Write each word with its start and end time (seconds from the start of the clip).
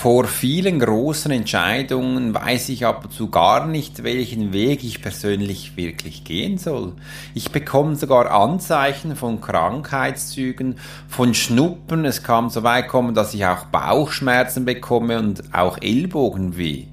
Vor 0.00 0.26
vielen 0.26 0.78
großen 0.78 1.32
Entscheidungen 1.32 2.32
weiß 2.32 2.68
ich 2.68 2.86
ab 2.86 3.06
und 3.06 3.12
zu 3.12 3.30
gar 3.30 3.66
nicht, 3.66 4.04
welchen 4.04 4.52
Weg 4.52 4.84
ich 4.84 5.02
persönlich 5.02 5.76
wirklich 5.76 6.22
gehen 6.22 6.56
soll. 6.56 6.92
Ich 7.34 7.50
bekomme 7.50 7.96
sogar 7.96 8.30
Anzeichen 8.30 9.16
von 9.16 9.40
Krankheitszügen, 9.40 10.76
von 11.08 11.34
Schnuppen. 11.34 12.04
Es 12.04 12.22
kann 12.22 12.48
so 12.48 12.62
weit 12.62 12.86
kommen, 12.86 13.16
dass 13.16 13.34
ich 13.34 13.44
auch 13.44 13.64
Bauchschmerzen 13.64 14.64
bekomme 14.64 15.18
und 15.18 15.42
auch 15.52 15.78
Ellbogenweh. 15.82 16.84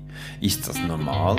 Ist 0.41 0.67
das 0.67 0.79
normal? 0.79 1.35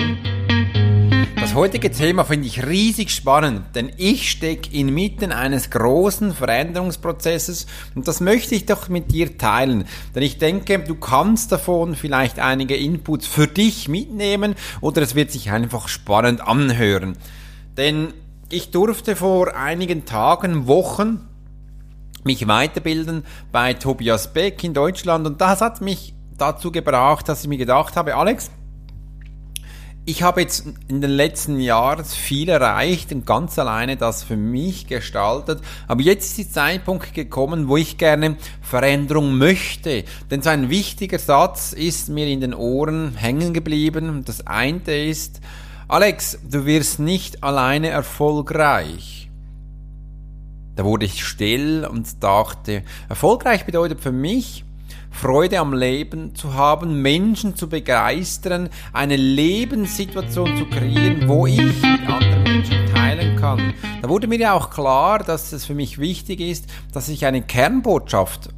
Das 1.47 1.55
heutige 1.55 1.89
Thema 1.89 2.25
finde 2.25 2.45
ich 2.45 2.67
riesig 2.67 3.09
spannend, 3.09 3.73
denn 3.73 3.89
ich 3.95 4.29
stecke 4.29 4.69
inmitten 4.77 5.31
eines 5.31 5.69
großen 5.69 6.33
Veränderungsprozesses 6.33 7.67
und 7.95 8.05
das 8.05 8.19
möchte 8.19 8.53
ich 8.53 8.65
doch 8.65 8.89
mit 8.89 9.13
dir 9.13 9.37
teilen, 9.37 9.85
denn 10.13 10.23
ich 10.23 10.39
denke, 10.39 10.77
du 10.79 10.95
kannst 10.95 11.53
davon 11.53 11.95
vielleicht 11.95 12.39
einige 12.39 12.75
Inputs 12.75 13.27
für 13.27 13.47
dich 13.47 13.87
mitnehmen 13.87 14.55
oder 14.81 15.01
es 15.01 15.15
wird 15.15 15.31
sich 15.31 15.49
einfach 15.49 15.87
spannend 15.87 16.41
anhören. 16.41 17.17
Denn 17.77 18.13
ich 18.49 18.71
durfte 18.71 19.15
vor 19.15 19.55
einigen 19.55 20.03
Tagen, 20.03 20.67
Wochen 20.67 21.29
mich 22.25 22.45
weiterbilden 22.45 23.23
bei 23.53 23.73
Tobias 23.73 24.33
Beck 24.33 24.65
in 24.65 24.73
Deutschland 24.73 25.25
und 25.25 25.39
das 25.39 25.61
hat 25.61 25.79
mich 25.79 26.13
dazu 26.37 26.73
gebracht, 26.73 27.29
dass 27.29 27.43
ich 27.43 27.47
mir 27.47 27.57
gedacht 27.57 27.95
habe, 27.95 28.15
Alex, 28.15 28.51
ich 30.09 30.23
habe 30.23 30.39
jetzt 30.39 30.63
in 30.87 31.01
den 31.01 31.11
letzten 31.11 31.59
Jahren 31.59 32.05
viel 32.05 32.47
erreicht 32.47 33.11
und 33.11 33.25
ganz 33.25 33.59
alleine 33.59 33.97
das 33.97 34.23
für 34.23 34.37
mich 34.37 34.87
gestaltet. 34.87 35.59
Aber 35.85 36.01
jetzt 36.01 36.29
ist 36.29 36.37
der 36.37 36.63
Zeitpunkt 36.63 37.13
gekommen, 37.13 37.67
wo 37.67 37.75
ich 37.75 37.97
gerne 37.97 38.37
Veränderung 38.61 39.37
möchte. 39.37 40.05
Denn 40.31 40.41
so 40.41 40.49
ein 40.49 40.69
wichtiger 40.69 41.19
Satz 41.19 41.73
ist 41.73 42.07
mir 42.07 42.25
in 42.27 42.39
den 42.39 42.53
Ohren 42.53 43.15
hängen 43.15 43.53
geblieben. 43.53 44.23
Das 44.23 44.47
eine 44.47 44.79
ist, 45.09 45.41
Alex, 45.89 46.39
du 46.49 46.65
wirst 46.65 46.99
nicht 46.99 47.43
alleine 47.43 47.89
erfolgreich. 47.89 49.29
Da 50.77 50.85
wurde 50.85 51.05
ich 51.05 51.25
still 51.25 51.85
und 51.85 52.23
dachte, 52.23 52.83
erfolgreich 53.09 53.65
bedeutet 53.65 53.99
für 53.99 54.13
mich, 54.13 54.63
Freude 55.11 55.59
am 55.59 55.73
Leben 55.73 56.35
zu 56.35 56.53
haben, 56.53 57.01
Menschen 57.01 57.55
zu 57.55 57.67
begeistern, 57.69 58.69
eine 58.93 59.15
Lebenssituation 59.15 60.57
zu 60.57 60.65
kreieren, 60.65 61.27
wo 61.27 61.47
ich 61.47 61.57
mit 61.59 62.07
anderen 62.07 62.43
Menschen 62.43 62.85
teilen 62.93 63.35
kann. 63.35 63.73
Da 64.01 64.09
wurde 64.09 64.27
mir 64.27 64.39
ja 64.39 64.53
auch 64.53 64.69
klar, 64.69 65.19
dass 65.19 65.53
es 65.53 65.65
für 65.65 65.75
mich 65.75 65.97
wichtig 65.99 66.39
ist, 66.39 66.65
dass 66.93 67.09
ich 67.09 67.25
eine 67.25 67.41
Kernbotschaft 67.41 68.49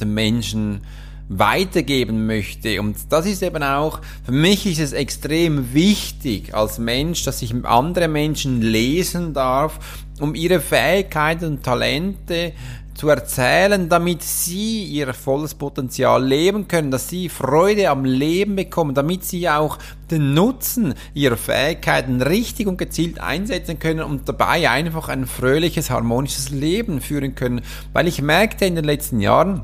den 0.00 0.14
Menschen 0.14 0.80
weitergeben 1.28 2.26
möchte. 2.26 2.80
Und 2.80 2.96
das 3.10 3.24
ist 3.24 3.42
eben 3.42 3.62
auch, 3.62 4.00
für 4.24 4.32
mich 4.32 4.66
ist 4.66 4.80
es 4.80 4.92
extrem 4.92 5.72
wichtig 5.72 6.54
als 6.54 6.78
Mensch, 6.78 7.22
dass 7.22 7.40
ich 7.40 7.54
andere 7.64 8.08
Menschen 8.08 8.60
lesen 8.60 9.32
darf, 9.32 9.78
um 10.18 10.34
ihre 10.34 10.60
Fähigkeiten 10.60 11.44
und 11.44 11.62
Talente 11.62 12.52
zu 12.94 13.08
erzählen, 13.08 13.88
damit 13.88 14.22
sie 14.22 14.84
ihr 14.84 15.14
volles 15.14 15.54
Potenzial 15.54 16.24
leben 16.24 16.68
können, 16.68 16.90
dass 16.90 17.08
sie 17.08 17.28
Freude 17.28 17.88
am 17.88 18.04
Leben 18.04 18.56
bekommen, 18.56 18.94
damit 18.94 19.24
sie 19.24 19.48
auch 19.48 19.78
den 20.10 20.34
Nutzen 20.34 20.94
ihrer 21.14 21.36
Fähigkeiten 21.36 22.20
richtig 22.20 22.66
und 22.66 22.76
gezielt 22.76 23.20
einsetzen 23.20 23.78
können 23.78 24.00
und 24.00 24.28
dabei 24.28 24.68
einfach 24.68 25.08
ein 25.08 25.26
fröhliches, 25.26 25.90
harmonisches 25.90 26.50
Leben 26.50 27.00
führen 27.00 27.34
können. 27.34 27.62
Weil 27.92 28.08
ich 28.08 28.20
merkte 28.20 28.66
in 28.66 28.74
den 28.74 28.84
letzten 28.84 29.20
Jahren, 29.20 29.62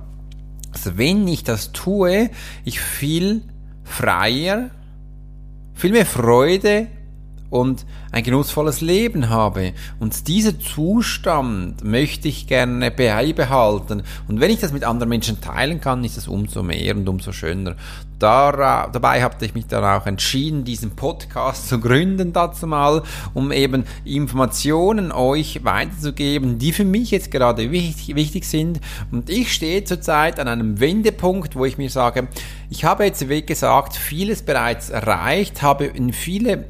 dass 0.72 0.96
wenn 0.96 1.26
ich 1.28 1.44
das 1.44 1.72
tue, 1.72 2.30
ich 2.64 2.80
viel 2.80 3.42
freier, 3.84 4.70
viel 5.74 5.92
mehr 5.92 6.06
Freude 6.06 6.88
und 7.50 7.86
ein 8.12 8.22
genussvolles 8.22 8.80
Leben 8.80 9.28
habe. 9.28 9.72
Und 10.00 10.28
dieser 10.28 10.58
Zustand 10.58 11.84
möchte 11.84 12.28
ich 12.28 12.46
gerne 12.46 12.90
beibehalten. 12.90 14.02
Und 14.28 14.40
wenn 14.40 14.50
ich 14.50 14.60
das 14.60 14.72
mit 14.72 14.84
anderen 14.84 15.08
Menschen 15.08 15.40
teilen 15.40 15.80
kann, 15.80 16.04
ist 16.04 16.16
es 16.16 16.28
umso 16.28 16.62
mehr 16.62 16.96
und 16.96 17.08
umso 17.08 17.32
schöner. 17.32 17.76
Dar, 18.18 18.90
dabei 18.90 19.22
habe 19.22 19.44
ich 19.44 19.54
mich 19.54 19.66
dann 19.66 19.84
auch 19.84 20.06
entschieden, 20.06 20.64
diesen 20.64 20.92
Podcast 20.92 21.68
zu 21.68 21.78
gründen 21.78 22.32
dazu 22.32 22.66
mal, 22.66 23.02
um 23.34 23.52
eben 23.52 23.84
Informationen 24.06 25.12
euch 25.12 25.64
weiterzugeben, 25.64 26.58
die 26.58 26.72
für 26.72 26.86
mich 26.86 27.10
jetzt 27.10 27.30
gerade 27.30 27.70
wichtig, 27.70 28.16
wichtig 28.16 28.44
sind. 28.44 28.80
Und 29.12 29.28
ich 29.28 29.52
stehe 29.52 29.84
zurzeit 29.84 30.40
an 30.40 30.48
einem 30.48 30.80
Wendepunkt, 30.80 31.56
wo 31.56 31.66
ich 31.66 31.76
mir 31.76 31.90
sage, 31.90 32.28
ich 32.70 32.84
habe 32.84 33.04
jetzt, 33.04 33.28
wie 33.28 33.44
gesagt, 33.44 33.96
vieles 33.96 34.42
bereits 34.42 34.88
erreicht, 34.88 35.60
habe 35.60 35.84
in 35.84 36.14
viele 36.14 36.64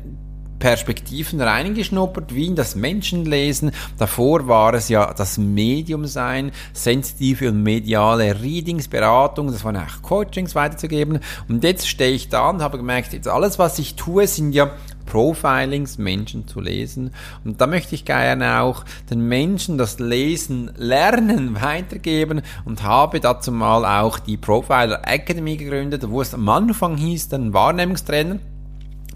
Perspektiven 0.59 1.41
reingeschnuppert, 1.41 2.35
wie 2.35 2.47
in 2.47 2.57
das 2.57 2.75
Menschenlesen. 2.75 3.73
Davor 3.99 4.49
war 4.49 4.75
es 4.75 4.89
ja 4.89 5.13
das 5.13 5.39
Medium 5.39 6.07
sein, 6.07 6.53
sensitive 6.73 7.49
und 7.49 7.63
mediale 7.63 8.41
Readings, 8.43 8.89
Beratung, 8.89 9.49
das 9.49 9.65
waren 9.65 9.77
auch 9.77 10.03
Coachings 10.03 10.55
weiterzugeben. 10.55 11.21
Und 11.49 11.65
jetzt 11.65 11.89
stehe 11.89 12.13
ich 12.13 12.29
da 12.29 12.51
und 12.51 12.63
habe 12.63 12.79
gemerkt, 12.79 13.13
jetzt 13.13 13.29
alles, 13.29 13.59
was 13.59 13.79
ich 13.79 13.95
tue, 13.95 14.27
sind 14.27 14.53
ja 14.53 14.73
Profilings, 15.07 15.99
Menschen 15.99 16.47
zu 16.47 16.61
lesen. 16.61 17.13
Und 17.45 17.61
da 17.61 17.67
möchte 17.67 17.95
ich 17.95 18.05
gerne 18.05 18.61
auch 18.61 18.85
den 19.09 19.27
Menschen 19.27 19.79
das 19.79 19.99
Lesen 19.99 20.73
lernen 20.77 21.61
weitergeben 21.61 22.43
und 22.65 22.83
habe 22.83 23.21
dazu 23.21 23.53
mal 23.53 24.03
auch 24.03 24.19
die 24.19 24.37
Profiler 24.37 25.03
Academy 25.07 25.57
gegründet, 25.57 26.11
wo 26.11 26.21
es 26.21 26.35
am 26.35 26.49
Anfang 26.49 26.97
hieß, 26.97 27.29
den 27.29 27.55
Wahrnehmungstrainer. 27.55 28.41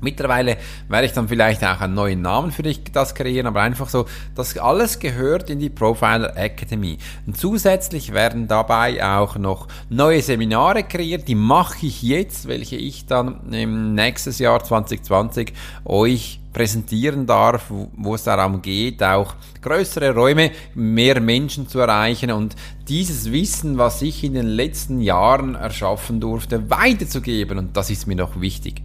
Mittlerweile 0.01 0.57
werde 0.89 1.07
ich 1.07 1.13
dann 1.13 1.29
vielleicht 1.29 1.65
auch 1.65 1.81
einen 1.81 1.95
neuen 1.95 2.23
Namen 2.23 2.53
für 2.53 2.63
dich 2.63 2.83
das 2.93 3.15
kreieren, 3.15 3.47
aber 3.47 3.63
einfach 3.63 3.89
so, 3.89 4.07
das 4.35 4.57
alles 4.59 4.99
gehört 4.99 5.51
in 5.51 5.59
die 5.59 5.71
Profiler 5.71 6.37
Academy. 6.37 6.99
Und 7.27 7.37
zusätzlich 7.37 8.13
werden 8.13 8.49
dabei 8.49 9.05
auch 9.05 9.37
noch 9.37 9.69
neue 9.89 10.23
Seminare 10.23 10.85
kreiert, 10.85 11.29
die 11.29 11.35
mache 11.35 11.87
ich 11.87 12.03
jetzt, 12.03 12.49
welche 12.49 12.77
ich 12.77 13.07
dann 13.07 13.53
im 13.53 13.95
nächstes 13.95 14.39
Jahr 14.39 14.63
2020 14.63 15.53
euch 15.85 16.41
präsentieren 16.53 17.27
darf, 17.27 17.67
wo 17.69 18.15
es 18.15 18.25
darum 18.25 18.61
geht, 18.61 19.03
auch 19.03 19.35
größere 19.63 20.15
Räume, 20.15 20.51
mehr 20.75 21.21
Menschen 21.21 21.69
zu 21.69 21.79
erreichen 21.79 22.33
und 22.33 22.57
dieses 22.89 23.31
Wissen, 23.31 23.79
was 23.79 24.03
ich 24.03 24.25
in 24.25 24.35
den 24.35 24.49
letzten 24.49 25.01
Jahren 25.01 25.55
erschaffen 25.55 26.21
durfte, 26.21 26.69
weiterzugeben. 26.69 27.59
Und 27.59 27.77
das 27.77 27.91
ist 27.91 28.07
mir 28.07 28.17
noch 28.17 28.41
wichtig. 28.41 28.83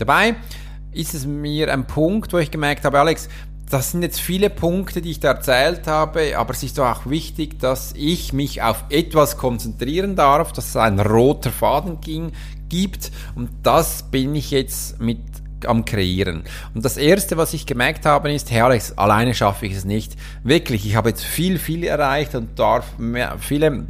Dabei 0.00 0.36
ist 0.92 1.12
es 1.12 1.26
mir 1.26 1.70
ein 1.70 1.86
Punkt, 1.86 2.32
wo 2.32 2.38
ich 2.38 2.50
gemerkt 2.50 2.86
habe, 2.86 2.98
Alex, 2.98 3.28
das 3.68 3.92
sind 3.92 4.02
jetzt 4.02 4.18
viele 4.18 4.48
Punkte, 4.48 5.02
die 5.02 5.10
ich 5.10 5.20
da 5.20 5.28
erzählt 5.28 5.86
habe, 5.86 6.36
aber 6.38 6.54
es 6.54 6.62
ist 6.62 6.78
doch 6.78 6.86
auch 6.86 7.06
wichtig, 7.06 7.60
dass 7.60 7.92
ich 7.94 8.32
mich 8.32 8.62
auf 8.62 8.84
etwas 8.88 9.36
konzentrieren 9.36 10.16
darf, 10.16 10.52
dass 10.52 10.70
es 10.70 10.76
ein 10.76 10.98
roter 10.98 11.50
Faden 11.50 12.00
ging, 12.00 12.32
gibt 12.70 13.12
und 13.34 13.50
das 13.62 14.04
bin 14.04 14.34
ich 14.34 14.50
jetzt 14.50 15.00
mit 15.00 15.20
am 15.66 15.84
Kreieren. 15.84 16.44
Und 16.74 16.82
das 16.84 16.96
erste, 16.96 17.36
was 17.36 17.52
ich 17.52 17.66
gemerkt 17.66 18.06
habe, 18.06 18.32
ist, 18.32 18.50
hey 18.50 18.62
Alex, 18.62 18.96
alleine 18.96 19.34
schaffe 19.34 19.66
ich 19.66 19.74
es 19.74 19.84
nicht. 19.84 20.16
Wirklich, 20.42 20.86
ich 20.86 20.96
habe 20.96 21.10
jetzt 21.10 21.22
viel, 21.22 21.58
viel 21.58 21.84
erreicht 21.84 22.34
und 22.34 22.58
darf 22.58 22.98
mehr, 22.98 23.36
viele 23.38 23.86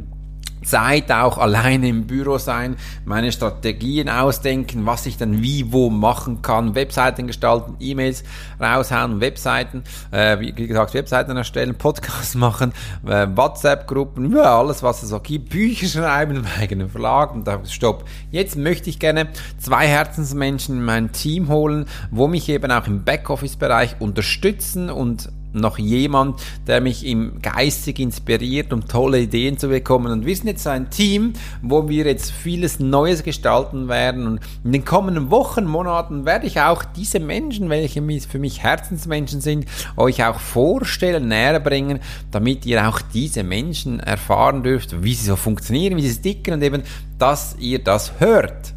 Zeit 0.63 1.11
auch 1.11 1.37
alleine 1.37 1.89
im 1.89 2.07
Büro 2.07 2.37
sein, 2.37 2.75
meine 3.05 3.31
Strategien 3.31 4.09
ausdenken, 4.09 4.85
was 4.85 5.05
ich 5.05 5.17
dann 5.17 5.41
wie 5.41 5.71
wo 5.71 5.89
machen 5.89 6.41
kann, 6.41 6.75
Webseiten 6.75 7.27
gestalten, 7.27 7.75
E-Mails 7.79 8.23
raushauen, 8.59 9.21
Webseiten, 9.21 9.83
äh, 10.11 10.39
wie 10.39 10.51
gesagt, 10.53 10.93
Webseiten 10.93 11.35
erstellen, 11.35 11.75
Podcasts 11.75 12.35
machen, 12.35 12.73
äh, 13.05 13.27
WhatsApp-Gruppen, 13.33 14.35
ja, 14.35 14.59
alles 14.59 14.83
was 14.83 15.03
es 15.03 15.09
so 15.09 15.19
gibt, 15.19 15.49
Bücher 15.49 15.87
schreiben 15.87 16.35
im 16.37 16.45
eigenen 16.59 16.89
Verlag 16.89 17.33
und 17.33 17.47
da 17.47 17.59
stopp. 17.65 18.05
Jetzt 18.29 18.55
möchte 18.55 18.89
ich 18.89 18.99
gerne 18.99 19.29
zwei 19.57 19.87
Herzensmenschen 19.87 20.77
in 20.77 20.85
mein 20.85 21.11
Team 21.11 21.49
holen, 21.49 21.85
wo 22.11 22.27
mich 22.27 22.47
eben 22.49 22.71
auch 22.71 22.87
im 22.87 23.03
Backoffice-Bereich 23.03 23.95
unterstützen 23.99 24.89
und 24.89 25.29
noch 25.53 25.77
jemand, 25.77 26.41
der 26.67 26.81
mich 26.81 27.05
im 27.05 27.41
geistig 27.41 27.99
inspiriert, 27.99 28.73
um 28.73 28.87
tolle 28.87 29.21
Ideen 29.21 29.57
zu 29.57 29.69
bekommen. 29.69 30.11
Und 30.11 30.25
wir 30.25 30.35
sind 30.35 30.47
jetzt 30.47 30.67
ein 30.67 30.89
Team, 30.89 31.33
wo 31.61 31.89
wir 31.89 32.05
jetzt 32.05 32.31
vieles 32.31 32.79
Neues 32.79 33.23
gestalten 33.23 33.87
werden. 33.87 34.27
Und 34.27 34.39
in 34.63 34.71
den 34.71 34.85
kommenden 34.85 35.31
Wochen, 35.31 35.65
Monaten 35.65 36.25
werde 36.25 36.47
ich 36.47 36.59
auch 36.61 36.83
diese 36.83 37.19
Menschen, 37.19 37.69
welche 37.69 38.01
für 38.27 38.39
mich 38.39 38.63
Herzensmenschen 38.63 39.41
sind, 39.41 39.65
euch 39.97 40.23
auch 40.23 40.39
vorstellen, 40.39 41.27
näher 41.27 41.59
bringen, 41.59 41.99
damit 42.31 42.65
ihr 42.65 42.87
auch 42.87 43.01
diese 43.01 43.43
Menschen 43.43 43.99
erfahren 43.99 44.63
dürft, 44.63 45.03
wie 45.03 45.13
sie 45.13 45.25
so 45.25 45.35
funktionieren, 45.35 45.97
wie 45.97 46.07
sie 46.07 46.19
sticken 46.19 46.55
und 46.55 46.61
eben, 46.61 46.83
dass 47.17 47.55
ihr 47.59 47.79
das 47.79 48.19
hört. 48.19 48.73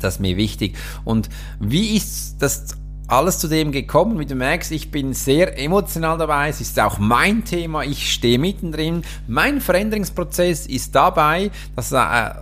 Das 0.00 0.14
ist 0.14 0.20
mir 0.20 0.36
wichtig. 0.36 0.76
Und 1.04 1.28
wie 1.60 1.96
ist 1.96 2.36
das 2.40 2.76
alles 3.12 3.38
zu 3.38 3.46
dem 3.46 3.72
gekommen. 3.72 4.18
Wie 4.18 4.24
du 4.24 4.34
merkst, 4.34 4.72
ich 4.72 4.90
bin 4.90 5.12
sehr 5.12 5.58
emotional 5.58 6.16
dabei. 6.16 6.48
Es 6.48 6.62
ist 6.62 6.80
auch 6.80 6.98
mein 6.98 7.44
Thema. 7.44 7.82
Ich 7.82 8.10
stehe 8.10 8.38
mittendrin. 8.38 9.04
Mein 9.28 9.60
Veränderungsprozess 9.60 10.66
ist 10.66 10.94
dabei, 10.94 11.50
dass, 11.76 11.92
äh, 11.92 11.96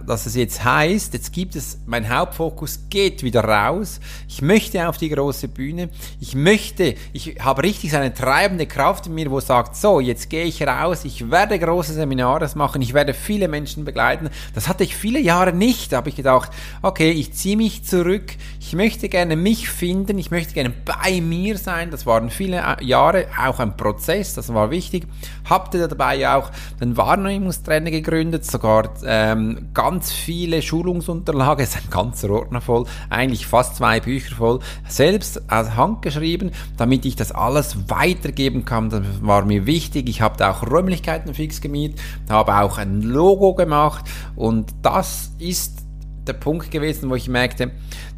dass 0.06 0.26
es 0.26 0.36
jetzt 0.36 0.64
heißt, 0.64 1.12
jetzt 1.12 1.32
gibt 1.32 1.56
es, 1.56 1.78
mein 1.86 2.08
Hauptfokus 2.08 2.84
geht 2.88 3.24
wieder 3.24 3.42
raus. 3.42 3.98
Ich 4.28 4.42
möchte 4.42 4.88
auf 4.88 4.96
die 4.96 5.08
große 5.08 5.48
Bühne. 5.48 5.88
Ich 6.20 6.36
möchte, 6.36 6.94
ich 7.12 7.40
habe 7.40 7.64
richtig 7.64 7.90
so 7.90 7.96
eine 7.96 8.14
treibende 8.14 8.66
Kraft 8.66 9.08
in 9.08 9.14
mir, 9.14 9.28
wo 9.28 9.40
sagt, 9.40 9.74
so, 9.74 9.98
jetzt 9.98 10.30
gehe 10.30 10.44
ich 10.44 10.62
raus. 10.62 11.04
Ich 11.04 11.32
werde 11.32 11.58
große 11.58 11.94
Seminare 11.94 12.48
machen. 12.54 12.80
Ich 12.80 12.94
werde 12.94 13.12
viele 13.12 13.48
Menschen 13.48 13.84
begleiten. 13.84 14.30
Das 14.54 14.68
hatte 14.68 14.84
ich 14.84 14.94
viele 14.94 15.18
Jahre 15.18 15.52
nicht. 15.52 15.92
Da 15.92 15.96
habe 15.96 16.10
ich 16.10 16.16
gedacht, 16.16 16.52
okay, 16.80 17.10
ich 17.10 17.32
ziehe 17.32 17.56
mich 17.56 17.82
zurück. 17.82 18.36
Ich 18.60 18.72
möchte 18.72 19.08
gerne 19.08 19.34
mich 19.34 19.68
finden. 19.68 20.16
Ich 20.16 20.30
möchte 20.30 20.54
gerne 20.54 20.59
bei 20.68 21.20
mir 21.20 21.56
sein. 21.58 21.90
Das 21.90 22.06
waren 22.06 22.30
viele 22.30 22.58
äh, 22.58 22.84
Jahre, 22.84 23.26
auch 23.38 23.58
ein 23.58 23.76
Prozess, 23.76 24.34
das 24.34 24.52
war 24.52 24.70
wichtig. 24.70 25.06
Habte 25.48 25.86
dabei 25.88 26.16
ja 26.16 26.36
auch 26.36 26.50
den 26.80 26.96
Wahrnehmungstrainer 26.96 27.90
gegründet, 27.90 28.44
sogar 28.44 28.90
ähm, 29.04 29.68
ganz 29.74 30.12
viele 30.12 30.62
Schulungsunterlagen, 30.62 31.62
ist 31.64 31.76
ein 31.76 31.90
ganzer 31.90 32.30
Ordner 32.30 32.60
voll, 32.60 32.86
eigentlich 33.08 33.46
fast 33.46 33.76
zwei 33.76 34.00
Bücher 34.00 34.34
voll, 34.34 34.60
selbst 34.88 35.50
aus 35.50 35.76
Hand 35.76 36.02
geschrieben, 36.02 36.50
damit 36.76 37.04
ich 37.04 37.16
das 37.16 37.32
alles 37.32 37.88
weitergeben 37.88 38.64
kann. 38.64 38.90
Das 38.90 39.02
war 39.20 39.44
mir 39.44 39.66
wichtig. 39.66 40.08
Ich 40.08 40.20
habe 40.20 40.36
da 40.36 40.50
auch 40.50 40.68
Räumlichkeiten 40.68 41.34
fix 41.34 41.60
gemietet, 41.60 42.00
habe 42.28 42.56
auch 42.56 42.78
ein 42.78 43.02
Logo 43.02 43.54
gemacht 43.54 44.04
und 44.36 44.74
das 44.82 45.32
ist 45.38 45.89
der 46.26 46.34
Punkt 46.34 46.70
gewesen, 46.70 47.10
wo 47.10 47.14
ich 47.14 47.28
merkte, 47.28 47.70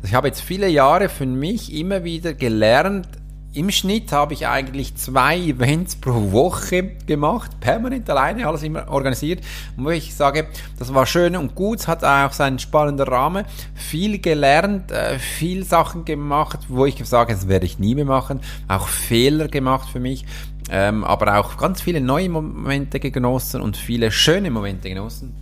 ich 0.03 0.15
habe 0.15 0.29
jetzt 0.29 0.41
viele 0.41 0.69
Jahre 0.69 1.09
für 1.09 1.27
mich 1.27 1.75
immer 1.75 2.05
wieder 2.05 2.35
gelernt, 2.35 3.07
im 3.55 3.71
Schnitt 3.71 4.13
habe 4.13 4.33
ich 4.33 4.47
eigentlich 4.47 4.97
zwei 4.97 5.37
Events 5.37 5.97
pro 5.97 6.33
Woche 6.33 6.97
gemacht, 7.07 7.61
permanent 7.61 8.09
alleine, 8.09 8.47
alles 8.47 8.63
immer 8.63 8.89
organisiert. 8.89 9.45
Und 9.77 9.85
wo 9.85 9.91
ich 9.91 10.15
sage, 10.15 10.47
das 10.79 10.95
war 10.95 11.05
schön 11.05 11.37
und 11.37 11.55
gut, 11.55 11.87
hat 11.87 12.03
auch 12.03 12.33
seinen 12.33 12.59
spannenden 12.59 13.07
Rahmen, 13.07 13.45
viel 13.75 14.21
gelernt, 14.21 14.91
äh, 14.91 15.19
viel 15.19 15.65
Sachen 15.65 16.07
gemacht, 16.07 16.61
wo 16.69 16.87
ich 16.87 17.05
sage, 17.05 17.35
das 17.35 17.47
werde 17.47 17.67
ich 17.67 17.79
nie 17.79 17.95
mehr 17.95 18.07
machen, 18.07 18.41
auch 18.69 18.89
Fehler 18.89 19.49
gemacht 19.49 19.91
für 19.91 20.01
mich, 20.01 20.25
ähm, 20.71 21.05
aber 21.05 21.39
auch 21.39 21.59
ganz 21.59 21.83
viele 21.83 22.01
neue 22.01 22.31
Momente 22.31 23.01
genossen 23.01 23.61
und 23.61 23.77
viele 23.77 24.11
schöne 24.11 24.51
Momente 24.51 24.89
genossen. 24.89 25.42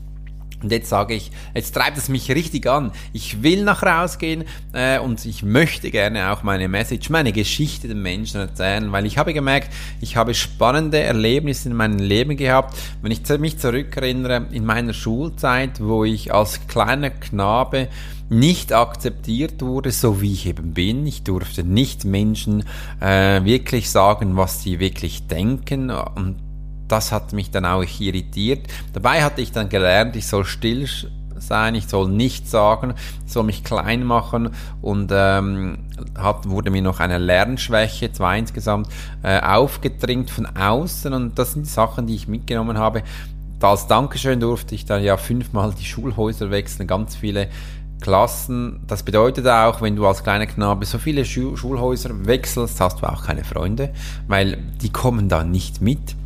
Und 0.63 0.73
jetzt 0.73 0.89
sage 0.89 1.15
ich, 1.15 1.31
jetzt 1.55 1.73
treibt 1.73 1.97
es 1.97 2.09
mich 2.09 2.31
richtig 2.31 2.67
an. 2.67 2.93
Ich 3.13 3.43
will 3.43 3.65
nach 3.65 3.83
rausgehen 3.83 4.45
äh, 4.73 4.99
und 4.99 5.25
ich 5.25 5.43
möchte 5.43 5.91
gerne 5.91 6.33
auch 6.33 6.43
meine 6.43 6.69
Message, 6.69 7.11
meine 7.11 7.33
Geschichte 7.33 7.89
den 7.89 8.03
Menschen 8.03 8.41
erzählen, 8.41 8.93
weil 8.93 9.07
ich 9.07 9.19
habe 9.19 9.33
gemerkt, 9.33 9.73
ich 10.01 10.17
habe 10.17 10.35
spannende 10.35 11.01
Erlebnisse 11.01 11.69
in 11.69 11.77
meinem 11.77 11.99
Leben 11.99 12.37
gehabt. 12.37 12.77
Wenn 13.03 13.13
ich 13.13 13.21
mich 13.39 13.59
zurückerinnere 13.59 14.47
in 14.51 14.65
meiner 14.65 14.93
Schulzeit, 14.93 15.81
wo 15.81 16.05
ich 16.05 16.35
als 16.35 16.67
kleiner 16.67 17.11
Knabe 17.11 17.89
nicht 18.31 18.73
akzeptiert 18.73 19.61
wurde, 19.61 19.91
so 19.91 20.21
wie 20.21 20.33
ich 20.33 20.47
eben 20.47 20.73
bin. 20.73 21.07
Ich 21.07 21.25
durfte 21.25 21.65
nicht 21.65 22.05
Menschen 22.05 22.65
äh, 23.01 23.45
wirklich 23.45 23.91
sagen, 23.91 24.37
was 24.37 24.63
sie 24.63 24.79
wirklich 24.79 25.27
denken 25.27 25.91
und 25.91 26.37
das 26.91 27.13
hat 27.13 27.33
mich 27.33 27.51
dann 27.51 27.65
auch 27.65 27.85
irritiert. 27.99 28.67
Dabei 28.93 29.23
hatte 29.23 29.41
ich 29.41 29.53
dann 29.53 29.69
gelernt, 29.69 30.17
ich 30.17 30.27
soll 30.27 30.45
still 30.45 30.89
sein, 31.41 31.75
ich 31.75 31.89
soll 31.89 32.09
nichts 32.09 32.51
sagen, 32.51 32.95
ich 33.27 33.33
soll 33.33 33.45
mich 33.45 33.65
klein 33.65 34.05
machen 34.05 34.51
und 34.83 35.11
ähm, 35.13 35.79
hat, 36.17 36.49
wurde 36.49 36.71
mir 36.71 36.83
noch 36.83 37.01
eine 37.01 37.19
Lernschwäche, 37.19 38.13
zwei 38.13 38.39
insgesamt, 38.39 38.89
äh, 39.23 39.41
aufgedrängt 39.41 40.31
von 40.31 40.47
außen 40.47 41.13
und 41.13 41.39
das 41.39 41.53
sind 41.53 41.67
die 41.67 41.71
Sachen, 41.71 42.07
die 42.07 42.15
ich 42.15 42.29
mitgenommen 42.29 42.79
habe. 42.79 43.03
Als 43.61 43.87
Dankeschön 43.87 44.41
durfte 44.41 44.75
ich 44.75 44.87
dann 44.87 45.03
ja 45.03 45.17
fünfmal 45.17 45.75
die 45.79 45.85
Schulhäuser 45.85 46.51
wechseln, 46.51 46.87
ganz 46.87 47.17
viele 47.17 47.49
Klassen. 48.01 48.81
Das 48.87 49.03
bedeutet 49.03 49.47
auch, 49.47 49.83
wenn 49.83 49.97
du 49.97 50.07
als 50.07 50.23
kleiner 50.23 50.47
Knabe 50.47 50.87
so 50.87 50.97
viele 50.97 51.27
Schulhäuser 51.27 52.27
wechselst, 52.27 52.81
hast 52.81 53.03
du 53.03 53.07
auch 53.07 53.27
keine 53.27 53.45
Freunde, 53.45 53.91
weil 54.29 54.57
die 54.81 54.91
kommen 54.91 55.29
da 55.29 55.45
nicht 55.45 55.83
mit 55.83 56.17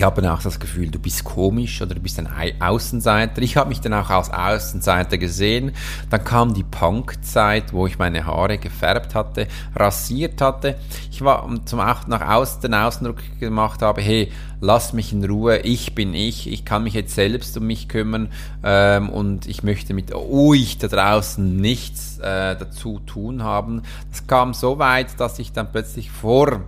die 0.00 0.04
haben 0.06 0.24
auch 0.24 0.40
das 0.40 0.58
Gefühl, 0.58 0.90
du 0.90 0.98
bist 0.98 1.24
komisch 1.24 1.82
oder 1.82 1.94
du 1.94 2.00
bist 2.00 2.18
ein 2.18 2.26
Außenseiter. 2.58 3.42
Ich 3.42 3.58
habe 3.58 3.68
mich 3.68 3.82
dann 3.82 3.92
auch 3.92 4.08
als 4.08 4.30
Außenseiter 4.30 5.18
gesehen. 5.18 5.72
Dann 6.08 6.24
kam 6.24 6.54
die 6.54 6.62
Punk-Zeit, 6.62 7.74
wo 7.74 7.86
ich 7.86 7.98
meine 7.98 8.24
Haare 8.24 8.56
gefärbt 8.56 9.14
hatte, 9.14 9.46
rasiert 9.76 10.40
hatte. 10.40 10.76
Ich 11.10 11.20
war 11.20 11.46
zum 11.66 11.80
auch 11.80 12.06
nach 12.06 12.26
außen 12.26 12.62
den 12.62 12.72
Ausdruck 12.72 13.18
gemacht 13.40 13.82
habe, 13.82 14.00
hey, 14.00 14.32
lass 14.62 14.94
mich 14.94 15.12
in 15.12 15.22
Ruhe, 15.22 15.58
ich 15.58 15.94
bin 15.94 16.14
ich, 16.14 16.50
ich 16.50 16.64
kann 16.64 16.84
mich 16.84 16.94
jetzt 16.94 17.14
selbst 17.14 17.58
um 17.58 17.66
mich 17.66 17.86
kümmern 17.86 18.30
ähm, 18.64 19.10
und 19.10 19.46
ich 19.46 19.62
möchte 19.62 19.92
mit 19.92 20.14
euch 20.14 20.78
da 20.78 20.88
draußen 20.88 21.56
nichts 21.56 22.18
äh, 22.20 22.56
dazu 22.56 23.00
tun 23.00 23.42
haben. 23.42 23.82
Das 24.10 24.26
kam 24.26 24.54
so 24.54 24.78
weit, 24.78 25.20
dass 25.20 25.38
ich 25.38 25.52
dann 25.52 25.70
plötzlich 25.70 26.10
vor 26.10 26.62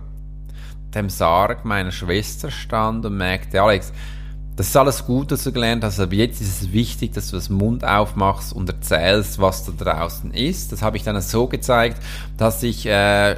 dem 0.95 1.09
Sarg 1.09 1.65
meiner 1.65 1.91
Schwester 1.91 2.51
stand 2.51 3.05
und 3.05 3.17
merkte, 3.17 3.61
Alex, 3.61 3.91
das 4.55 4.67
ist 4.67 4.77
alles 4.77 5.05
gut, 5.05 5.31
was 5.31 5.43
du 5.43 5.51
gelernt 5.51 5.83
hast, 5.83 5.99
aber 5.99 6.13
jetzt 6.13 6.39
ist 6.39 6.61
es 6.61 6.73
wichtig, 6.73 7.13
dass 7.13 7.31
du 7.31 7.35
das 7.35 7.49
Mund 7.49 7.83
aufmachst 7.83 8.53
und 8.53 8.69
erzählst, 8.69 9.39
was 9.39 9.65
da 9.65 9.71
draußen 9.71 10.31
ist. 10.31 10.71
Das 10.71 10.83
habe 10.83 10.97
ich 10.97 11.03
dann 11.03 11.19
so 11.21 11.47
gezeigt, 11.47 12.01
dass 12.37 12.61
ich 12.61 12.85
äh, 12.85 13.35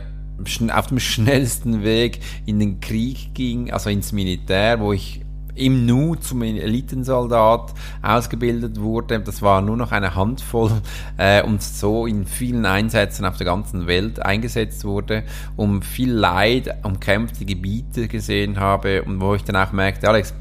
auf 0.74 0.88
dem 0.88 1.00
schnellsten 1.00 1.84
Weg 1.84 2.20
in 2.46 2.60
den 2.60 2.82
Krieg 2.82 3.34
ging, 3.34 3.72
also 3.72 3.90
ins 3.90 4.12
Militär, 4.12 4.80
wo 4.82 4.92
ich 4.92 5.25
im 5.56 5.86
Nu 5.86 6.16
zum 6.16 6.42
Elitensoldat 6.42 7.74
ausgebildet 8.02 8.80
wurde. 8.80 9.20
Das 9.20 9.42
war 9.42 9.62
nur 9.62 9.78
noch 9.78 9.92
eine 9.92 10.16
Handvoll 10.16 10.72
äh, 11.18 11.42
und 11.42 11.64
so 11.64 12.06
in 12.06 12.26
vielen 12.26 12.66
Einsätzen 12.66 13.26
auf 13.26 13.38
der 13.38 13.46
ganzen 13.46 13.88
Welt 13.88 14.22
eingesetzt 14.22 14.84
wurde, 14.86 15.24
um 15.56 15.82
viel 15.82 16.12
Leid, 16.12 16.70
umkämpfte 16.84 17.46
Gebiete 17.46 18.08
gesehen 18.08 18.60
habe 18.60 19.04
und 19.04 19.22
wo 19.22 19.36
ich 19.36 19.44
dann 19.44 19.56
auch 19.56 19.72
merkte, 19.72 20.10
Alex, 20.10 20.34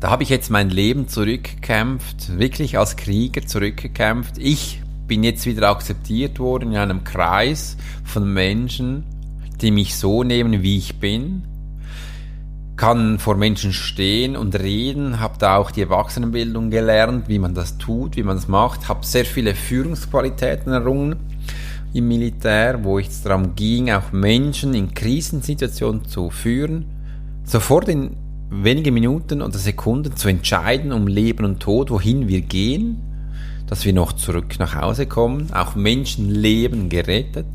da 0.00 0.10
habe 0.10 0.22
ich 0.22 0.28
jetzt 0.28 0.50
mein 0.50 0.70
Leben 0.70 1.08
zurückgekämpft, 1.08 2.38
wirklich 2.38 2.78
als 2.78 2.96
Krieger 2.96 3.46
zurückgekämpft. 3.46 4.36
Ich 4.38 4.82
bin 5.06 5.24
jetzt 5.24 5.46
wieder 5.46 5.70
akzeptiert 5.70 6.38
worden 6.38 6.72
in 6.72 6.78
einem 6.78 7.04
Kreis 7.04 7.76
von 8.04 8.30
Menschen, 8.32 9.04
die 9.60 9.70
mich 9.70 9.96
so 9.96 10.22
nehmen, 10.22 10.62
wie 10.62 10.76
ich 10.76 10.96
bin 10.96 11.42
kann 12.84 13.18
vor 13.18 13.38
Menschen 13.38 13.72
stehen 13.72 14.36
und 14.36 14.54
reden, 14.60 15.18
habe 15.18 15.38
da 15.38 15.56
auch 15.56 15.70
die 15.70 15.80
Erwachsenenbildung 15.80 16.68
gelernt, 16.68 17.30
wie 17.30 17.38
man 17.38 17.54
das 17.54 17.78
tut, 17.78 18.14
wie 18.14 18.22
man 18.22 18.36
das 18.36 18.46
macht, 18.46 18.90
habe 18.90 19.06
sehr 19.06 19.24
viele 19.24 19.54
Führungsqualitäten 19.54 20.70
errungen 20.70 21.16
im 21.94 22.08
Militär, 22.08 22.84
wo 22.84 22.98
es 22.98 23.22
darum 23.22 23.54
ging, 23.54 23.90
auch 23.90 24.12
Menschen 24.12 24.74
in 24.74 24.92
Krisensituationen 24.92 26.04
zu 26.04 26.28
führen, 26.28 26.84
sofort 27.44 27.88
in 27.88 28.18
wenige 28.50 28.92
Minuten 28.92 29.40
oder 29.40 29.56
Sekunden 29.56 30.14
zu 30.14 30.28
entscheiden 30.28 30.92
um 30.92 31.06
Leben 31.06 31.46
und 31.46 31.60
Tod, 31.60 31.90
wohin 31.90 32.28
wir 32.28 32.42
gehen, 32.42 33.00
dass 33.66 33.86
wir 33.86 33.94
noch 33.94 34.12
zurück 34.12 34.58
nach 34.58 34.74
Hause 34.74 35.06
kommen, 35.06 35.50
auch 35.54 35.74
Menschenleben 35.74 36.90
gerettet 36.90 37.46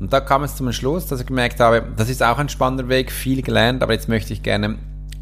und 0.00 0.12
da 0.12 0.20
kam 0.20 0.42
es 0.42 0.56
zum 0.56 0.72
Schluss, 0.72 1.06
dass 1.06 1.20
ich 1.20 1.26
gemerkt 1.26 1.60
habe, 1.60 1.84
das 1.96 2.08
ist 2.08 2.22
auch 2.22 2.38
ein 2.38 2.48
spannender 2.48 2.88
Weg, 2.88 3.10
viel 3.10 3.42
gelernt, 3.42 3.82
aber 3.82 3.92
jetzt 3.92 4.08
möchte 4.08 4.32
ich 4.32 4.42
gerne 4.42 4.76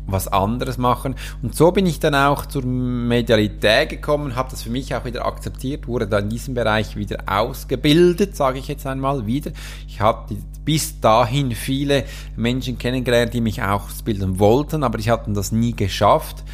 was 0.06 0.28
anderes 0.28 0.78
machen. 0.78 1.16
Und 1.42 1.54
so 1.54 1.72
bin 1.72 1.86
ich 1.86 1.98
dann 1.98 2.14
auch 2.14 2.46
zur 2.46 2.64
Medialität 2.64 3.88
gekommen, 3.88 4.36
habe 4.36 4.50
das 4.50 4.62
für 4.62 4.70
mich 4.70 4.94
auch 4.94 5.04
wieder 5.04 5.26
akzeptiert, 5.26 5.88
wurde 5.88 6.06
dann 6.06 6.24
in 6.24 6.30
diesem 6.30 6.54
Bereich 6.54 6.96
wieder 6.96 7.24
ausgebildet, 7.26 8.36
sage 8.36 8.58
ich 8.58 8.68
jetzt 8.68 8.86
einmal 8.86 9.26
wieder. 9.26 9.50
Ich 9.88 10.00
habe 10.00 10.36
bis 10.64 11.00
dahin 11.00 11.52
viele 11.52 12.04
Menschen 12.36 12.78
kennengelernt, 12.78 13.34
die 13.34 13.40
mich 13.40 13.62
ausbilden 13.62 14.38
wollten, 14.38 14.84
aber 14.84 14.98
ich 14.98 15.08
hatte 15.08 15.32
das 15.32 15.52
nie 15.52 15.74
geschafft, 15.74 16.44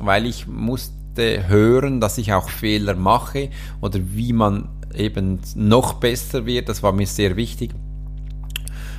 weil 0.00 0.26
ich 0.26 0.46
musste 0.46 1.48
hören, 1.48 2.00
dass 2.00 2.16
ich 2.18 2.32
auch 2.32 2.48
Fehler 2.48 2.94
mache 2.94 3.50
oder 3.80 3.98
wie 4.02 4.32
man 4.32 4.68
eben 4.94 5.40
noch 5.54 5.94
besser 5.94 6.46
wird. 6.46 6.68
Das 6.68 6.82
war 6.82 6.92
mir 6.92 7.06
sehr 7.06 7.36
wichtig. 7.36 7.72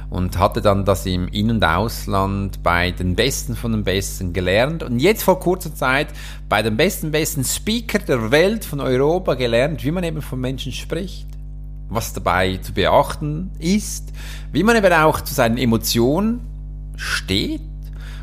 Und 0.09 0.37
hatte 0.37 0.61
dann 0.61 0.85
das 0.85 1.05
im 1.05 1.27
In- 1.27 1.49
und 1.49 1.63
Ausland 1.63 2.61
bei 2.61 2.91
den 2.91 3.15
Besten 3.15 3.55
von 3.55 3.71
den 3.71 3.83
Besten 3.83 4.31
gelernt. 4.31 4.83
Und 4.83 4.99
jetzt 4.99 5.23
vor 5.23 5.39
kurzer 5.39 5.73
Zeit 5.73 6.07
bei 6.49 6.61
den 6.61 6.77
besten, 6.77 7.11
besten 7.11 7.43
Speaker 7.43 7.99
der 7.99 8.29
Welt 8.29 8.63
von 8.63 8.79
Europa 8.79 9.33
gelernt, 9.33 9.83
wie 9.83 9.91
man 9.91 10.03
eben 10.03 10.21
von 10.21 10.39
Menschen 10.39 10.71
spricht. 10.71 11.27
Was 11.89 12.13
dabei 12.13 12.57
zu 12.57 12.73
beachten 12.73 13.51
ist, 13.59 14.13
wie 14.51 14.63
man 14.63 14.75
eben 14.75 14.93
auch 14.93 15.21
zu 15.21 15.33
seinen 15.33 15.57
Emotionen 15.57 16.41
steht 16.95 17.61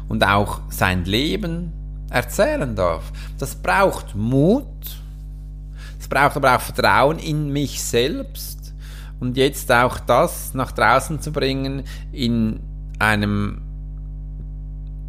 und 0.08 0.24
auch 0.24 0.60
sein 0.70 1.04
Leben 1.04 1.72
erzählen 2.10 2.74
darf. 2.74 3.12
Das 3.38 3.54
braucht 3.54 4.14
Mut, 4.14 4.66
braucht 6.10 6.36
aber 6.36 6.56
auch 6.56 6.60
Vertrauen 6.60 7.18
in 7.18 7.50
mich 7.50 7.82
selbst 7.82 8.74
und 9.20 9.36
jetzt 9.36 9.72
auch 9.72 9.98
das 10.00 10.52
nach 10.52 10.72
draußen 10.72 11.20
zu 11.20 11.32
bringen 11.32 11.84
in 12.12 12.60
einem 12.98 13.62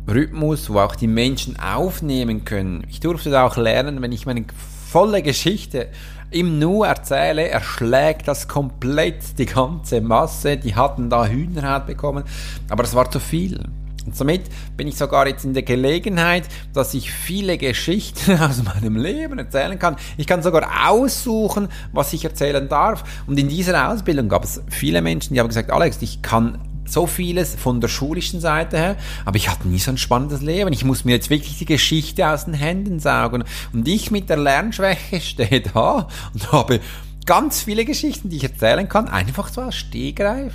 Rhythmus, 0.08 0.70
wo 0.70 0.80
auch 0.80 0.96
die 0.96 1.08
Menschen 1.08 1.60
aufnehmen 1.60 2.46
können. 2.46 2.86
Ich 2.90 3.00
durfte 3.00 3.30
da 3.30 3.46
auch 3.46 3.58
lernen, 3.58 4.02
wenn 4.02 4.12
ich 4.12 4.26
meine 4.26 4.46
volle 4.90 5.22
Geschichte 5.22 5.88
im 6.30 6.60
Nu 6.60 6.84
erzähle, 6.84 7.50
erschlägt 7.50 8.28
das 8.28 8.48
komplett 8.48 9.38
die 9.38 9.46
ganze 9.46 10.02
Masse. 10.02 10.58
Die 10.58 10.76
hatten 10.76 11.10
da 11.10 11.26
Hühnerhaut 11.26 11.88
bekommen, 11.88 12.24
aber 12.70 12.84
es 12.84 12.96
war 12.96 13.10
zu 13.12 13.20
viel. 13.20 13.60
Und 14.06 14.16
somit 14.16 14.44
bin 14.78 14.88
ich 14.88 14.98
sogar 14.98 15.28
jetzt 15.28 15.46
in 15.46 15.54
der 15.54 15.64
Gelegenheit, 15.64 16.48
dass 16.74 16.94
ich 16.94 17.12
viele 17.12 17.58
Geschichten 17.58 18.40
aus 18.40 18.64
meinem 18.64 18.96
Leben 18.98 19.38
erzählen 19.40 19.78
kann. 19.78 19.96
Ich 20.18 20.28
kann 20.28 20.44
sogar 20.44 20.90
aussuchen, 20.90 21.70
was 21.94 22.14
ich 22.14 22.24
erzählen 22.24 22.68
darf. 22.68 23.04
Und 23.28 23.40
in 23.40 23.50
dieser 23.50 23.90
Ausbildung 23.90 24.30
gab 24.30 24.44
es 24.44 24.62
viele 24.70 25.02
Menschen, 25.02 25.34
die 25.34 25.40
haben 25.40 25.48
gesagt, 25.48 25.72
Alex, 25.72 26.02
ich 26.02 26.22
kann 26.22 26.60
so 26.86 27.08
vieles 27.08 27.56
von 27.56 27.80
der 27.80 27.88
schulischen 27.88 28.42
Seite 28.42 28.78
her, 28.78 28.96
aber 29.26 29.38
ich 29.38 29.50
hatte 29.50 29.68
nie 29.68 29.80
so 29.80 29.92
ein 29.92 29.98
spannendes 29.98 30.42
Leben. 30.42 30.74
Ich 30.74 30.84
muss 30.84 31.06
mir 31.06 31.12
jetzt 31.12 31.30
wirklich 31.30 31.58
die 31.58 31.66
Geschichte 31.66 32.28
aus 32.28 32.46
den 32.46 32.54
Händen 32.54 33.00
saugen. 33.00 33.44
Und 33.74 33.88
ich 33.88 34.12
mit 34.12 34.30
der 34.30 34.38
Lernschwäche 34.38 35.22
stehe 35.22 35.62
da 35.62 36.08
und 36.34 36.52
habe 36.52 36.80
ganz 37.26 37.62
viele 37.62 37.86
Geschichten, 37.86 38.30
die 38.30 38.38
ich 38.38 38.44
erzählen 38.44 38.90
kann, 38.90 39.08
einfach 39.08 39.48
so 39.50 39.62
als 39.62 39.76
Stehgreif. 39.76 40.54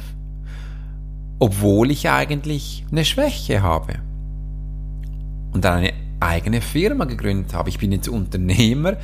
Obwohl 1.38 1.90
ich 1.90 2.09
eigentlich 2.09 2.85
eine 2.90 3.05
Schwäche 3.05 3.62
habe. 3.62 3.97
Und 5.52 5.64
dann 5.64 5.78
eine 5.78 5.93
eigene 6.21 6.61
Firma 6.61 7.05
gegründet 7.05 7.55
habe. 7.55 7.69
Ich 7.69 7.78
bin 7.78 7.93
jetzt 7.93 8.09
Unternehmer 8.09 8.97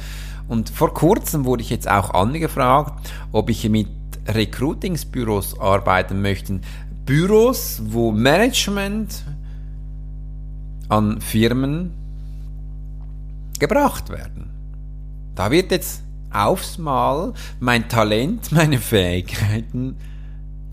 und 0.49 0.71
vor 0.71 0.93
kurzem 0.93 1.45
wurde 1.45 1.63
ich 1.63 1.71
jetzt 1.71 1.89
auch 1.89 2.11
angefragt, 2.11 3.11
ob 3.33 3.51
ich 3.51 3.69
mit 3.69 3.89
Recruitingsbüros 4.27 5.59
arbeiten 5.59 6.23
möchte, 6.23 6.61
Büros, 7.05 7.83
wo 7.87 8.13
Management 8.13 9.23
an 10.89 11.21
Firmen 11.21 11.93
gebracht 13.59 14.11
werden. 14.11 14.51
Da 15.35 15.51
wird 15.51 15.71
jetzt 15.71 16.03
aufs 16.31 16.79
Mal 16.79 17.33
mein 17.61 17.89
Talent, 17.89 18.53
meine 18.53 18.79
Fähigkeiten 18.79 19.97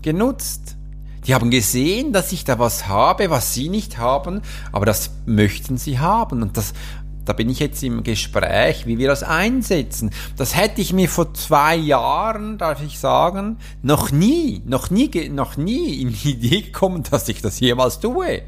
genutzt. 0.02 0.76
Die 1.26 1.34
haben 1.34 1.50
gesehen, 1.50 2.12
dass 2.12 2.32
ich 2.32 2.44
da 2.44 2.58
was 2.58 2.88
habe, 2.88 3.30
was 3.30 3.52
sie 3.54 3.68
nicht 3.68 3.98
haben, 3.98 4.40
aber 4.72 4.86
das 4.86 5.10
möchten 5.26 5.76
sie 5.76 5.98
haben. 5.98 6.42
Und 6.42 6.56
das 6.56 6.72
da 7.30 7.34
bin 7.34 7.48
ich 7.48 7.60
jetzt 7.60 7.82
im 7.84 8.02
Gespräch, 8.02 8.86
wie 8.86 8.98
wir 8.98 9.06
das 9.06 9.22
einsetzen. 9.22 10.10
Das 10.36 10.56
hätte 10.56 10.80
ich 10.80 10.92
mir 10.92 11.08
vor 11.08 11.32
zwei 11.34 11.76
Jahren, 11.76 12.58
darf 12.58 12.82
ich 12.82 12.98
sagen, 12.98 13.58
noch 13.82 14.10
nie, 14.10 14.62
noch 14.64 14.90
nie, 14.90 15.28
noch 15.28 15.56
nie 15.56 16.00
in 16.00 16.12
die 16.12 16.30
Idee 16.30 16.62
gekommen, 16.62 17.04
dass 17.08 17.28
ich 17.28 17.40
das 17.40 17.60
jemals 17.60 18.00
tue. 18.00 18.42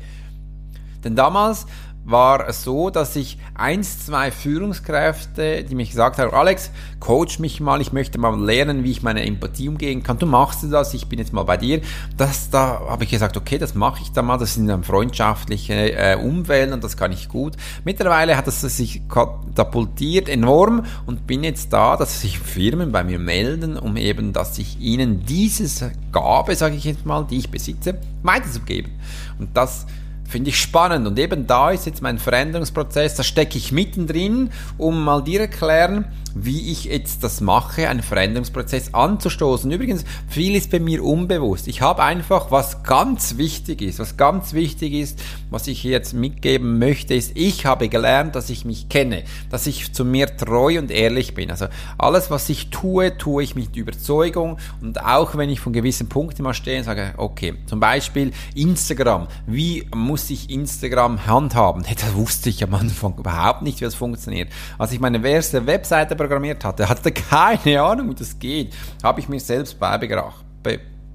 Denn 1.04 1.14
damals 1.14 1.66
war 2.04 2.48
es 2.48 2.62
so, 2.62 2.90
dass 2.90 3.14
ich 3.16 3.38
eins, 3.54 4.06
zwei 4.06 4.30
Führungskräfte, 4.30 5.64
die 5.64 5.74
mich 5.74 5.90
gesagt 5.90 6.18
haben, 6.18 6.34
Alex, 6.34 6.70
coach 7.00 7.38
mich 7.38 7.60
mal, 7.60 7.80
ich 7.80 7.92
möchte 7.92 8.18
mal 8.18 8.38
lernen, 8.38 8.82
wie 8.82 8.90
ich 8.90 9.02
meine 9.02 9.24
Empathie 9.24 9.68
umgehen 9.68 10.02
kann. 10.02 10.18
Du 10.18 10.26
machst 10.26 10.64
das, 10.70 10.94
ich 10.94 11.06
bin 11.06 11.18
jetzt 11.18 11.32
mal 11.32 11.44
bei 11.44 11.56
dir. 11.56 11.80
Das, 12.16 12.50
da 12.50 12.80
habe 12.88 13.04
ich 13.04 13.10
gesagt, 13.10 13.36
okay, 13.36 13.58
das 13.58 13.74
mache 13.74 14.02
ich 14.02 14.12
da 14.12 14.22
mal, 14.22 14.38
das 14.38 14.54
sind 14.54 14.66
dann 14.66 14.82
freundschaftliche 14.82 15.92
äh, 15.92 16.16
Umwelt 16.16 16.72
und 16.72 16.82
das 16.82 16.96
kann 16.96 17.12
ich 17.12 17.28
gut. 17.28 17.54
Mittlerweile 17.84 18.36
hat 18.36 18.48
es 18.48 18.60
sich 18.60 19.02
katapultiert 19.08 20.28
enorm 20.28 20.84
und 21.06 21.26
bin 21.26 21.44
jetzt 21.44 21.72
da, 21.72 21.96
dass 21.96 22.20
sich 22.20 22.38
Firmen 22.38 22.90
bei 22.90 23.04
mir 23.04 23.18
melden, 23.18 23.76
um 23.76 23.96
eben, 23.96 24.32
dass 24.32 24.58
ich 24.58 24.80
ihnen 24.80 25.24
dieses 25.24 25.84
Gabe, 26.10 26.56
sage 26.56 26.74
ich 26.74 26.84
jetzt 26.84 27.06
mal, 27.06 27.26
die 27.28 27.38
ich 27.38 27.50
besitze, 27.50 27.98
weiterzugeben. 28.22 28.92
Und 29.38 29.56
das 29.56 29.86
Finde 30.32 30.48
ich 30.48 30.58
spannend. 30.58 31.06
Und 31.06 31.18
eben 31.18 31.46
da 31.46 31.72
ist 31.72 31.84
jetzt 31.84 32.00
mein 32.00 32.18
Veränderungsprozess, 32.18 33.16
da 33.16 33.22
stecke 33.22 33.58
ich 33.58 33.70
mittendrin, 33.70 34.48
um 34.78 35.04
mal 35.04 35.22
dir 35.22 35.42
erklären, 35.42 36.06
wie 36.34 36.70
ich 36.72 36.84
jetzt 36.84 37.22
das 37.22 37.42
mache, 37.42 37.88
einen 37.88 38.02
Veränderungsprozess 38.02 38.94
anzustoßen. 38.94 39.70
Übrigens, 39.70 40.04
viel 40.28 40.56
ist 40.56 40.70
bei 40.70 40.80
mir 40.80 41.04
unbewusst. 41.04 41.68
Ich 41.68 41.82
habe 41.82 42.02
einfach, 42.02 42.50
was 42.50 42.82
ganz 42.82 43.36
wichtig 43.36 43.82
ist, 43.82 43.98
was 43.98 44.16
ganz 44.16 44.54
wichtig 44.54 44.94
ist, 44.94 45.22
was 45.50 45.66
ich 45.66 45.84
jetzt 45.84 46.14
mitgeben 46.14 46.78
möchte, 46.78 47.14
ist, 47.14 47.32
ich 47.34 47.66
habe 47.66 47.90
gelernt, 47.90 48.34
dass 48.34 48.48
ich 48.48 48.64
mich 48.64 48.88
kenne, 48.88 49.24
dass 49.50 49.66
ich 49.66 49.92
zu 49.92 50.04
mir 50.04 50.34
treu 50.36 50.78
und 50.78 50.90
ehrlich 50.90 51.34
bin. 51.34 51.50
Also 51.50 51.66
alles, 51.98 52.30
was 52.30 52.48
ich 52.48 52.70
tue, 52.70 53.18
tue 53.18 53.42
ich 53.42 53.54
mit 53.54 53.76
Überzeugung 53.76 54.58
und 54.80 55.02
auch 55.04 55.36
wenn 55.36 55.50
ich 55.50 55.60
von 55.60 55.74
gewissen 55.74 56.08
Punkten 56.08 56.42
mal 56.42 56.54
stehe 56.54 56.78
und 56.78 56.84
sage, 56.84 57.12
okay, 57.18 57.54
zum 57.66 57.80
Beispiel 57.80 58.32
Instagram, 58.54 59.28
wie 59.46 59.86
muss 59.94 60.21
ich 60.30 60.50
Instagram 60.50 61.26
handhaben? 61.26 61.84
Das 62.02 62.14
wusste 62.14 62.48
ich 62.50 62.62
am 62.64 62.74
Anfang 62.74 63.14
überhaupt 63.16 63.62
nicht, 63.62 63.80
wie 63.80 63.84
das 63.84 63.94
funktioniert. 63.94 64.50
Als 64.78 64.92
ich 64.92 65.00
meine 65.00 65.26
erste 65.26 65.66
Webseite 65.66 66.16
programmiert 66.16 66.64
hatte, 66.64 66.88
hatte 66.88 67.12
keine 67.30 67.82
Ahnung, 67.82 68.10
wie 68.10 68.14
das 68.14 68.38
geht, 68.38 68.74
habe 69.02 69.20
ich 69.20 69.28
mir 69.28 69.40
selbst 69.40 69.78
beigebracht 69.78 70.44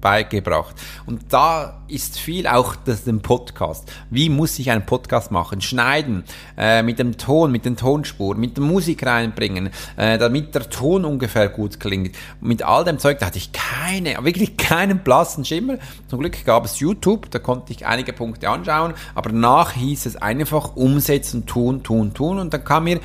beigebracht. 0.00 0.76
Und 1.06 1.32
da 1.32 1.82
ist 1.88 2.18
viel 2.18 2.46
auch 2.46 2.76
das 2.76 3.04
dem 3.04 3.20
Podcast. 3.20 3.90
Wie 4.10 4.28
muss 4.28 4.58
ich 4.58 4.70
einen 4.70 4.84
Podcast 4.86 5.30
machen? 5.30 5.60
Schneiden, 5.60 6.24
äh, 6.56 6.82
mit 6.82 6.98
dem 6.98 7.16
Ton, 7.16 7.50
mit 7.50 7.64
den 7.64 7.76
Tonspuren, 7.76 8.38
mit 8.38 8.56
der 8.56 8.64
Musik 8.64 9.04
reinbringen, 9.04 9.70
äh, 9.96 10.18
damit 10.18 10.54
der 10.54 10.68
Ton 10.68 11.04
ungefähr 11.04 11.48
gut 11.48 11.80
klingt. 11.80 12.16
Mit 12.40 12.62
all 12.62 12.84
dem 12.84 12.98
Zeug, 12.98 13.18
da 13.18 13.26
hatte 13.26 13.38
ich 13.38 13.52
keine, 13.52 14.22
wirklich 14.22 14.56
keinen 14.56 15.00
blassen 15.00 15.44
Schimmer. 15.44 15.78
Zum 16.08 16.20
Glück 16.20 16.44
gab 16.44 16.64
es 16.64 16.78
YouTube, 16.80 17.30
da 17.30 17.38
konnte 17.38 17.72
ich 17.72 17.86
einige 17.86 18.12
Punkte 18.12 18.48
anschauen, 18.48 18.94
aber 19.14 19.30
danach 19.30 19.72
hieß 19.72 20.06
es 20.06 20.16
einfach 20.16 20.76
umsetzen, 20.76 21.46
tun, 21.46 21.82
tun, 21.82 22.14
tun 22.14 22.38
und 22.38 22.52
dann 22.52 22.64
kam 22.64 22.84
mir 22.84 23.00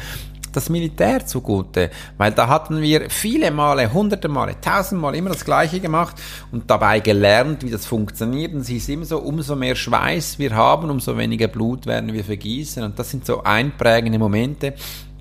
das 0.55 0.69
Militär 0.69 1.25
zugute, 1.25 1.89
weil 2.17 2.31
da 2.31 2.47
hatten 2.47 2.81
wir 2.81 3.09
viele 3.09 3.51
Male, 3.51 3.91
hunderte 3.91 4.27
Male, 4.27 4.55
tausendmal 4.61 5.15
immer 5.15 5.29
das 5.29 5.45
Gleiche 5.45 5.79
gemacht 5.79 6.15
und 6.51 6.69
dabei 6.69 6.99
gelernt, 6.99 7.63
wie 7.63 7.71
das 7.71 7.85
funktioniert. 7.85 8.53
Und 8.53 8.61
es 8.61 8.69
ist 8.69 8.89
immer 8.89 9.05
so, 9.05 9.19
umso 9.19 9.55
mehr 9.55 9.75
Schweiß 9.75 10.39
wir 10.39 10.55
haben, 10.55 10.89
umso 10.89 11.17
weniger 11.17 11.47
Blut 11.47 11.85
werden 11.85 12.13
wir 12.13 12.23
vergießen. 12.23 12.83
Und 12.83 12.97
das 12.99 13.09
sind 13.09 13.25
so 13.25 13.43
einprägende 13.43 14.19
Momente, 14.19 14.73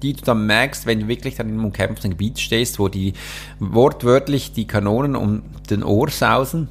die 0.03 0.15
du 0.15 0.23
dann 0.23 0.47
merkst, 0.47 0.87
wenn 0.87 1.01
du 1.01 1.09
wirklich 1.09 1.37
dann 1.37 1.49
in 1.49 1.55
einem 1.55 1.65
umkämpften 1.67 2.11
Gebiet 2.11 2.39
stehst, 2.39 2.79
wo 2.79 2.89
die 2.89 3.15
wortwörtlich 3.59 4.53
die 4.53 4.67
Kanonen 4.67 5.17
um 5.17 5.43
den 5.71 5.83
Ohr 5.83 6.11
sausen, 6.11 6.69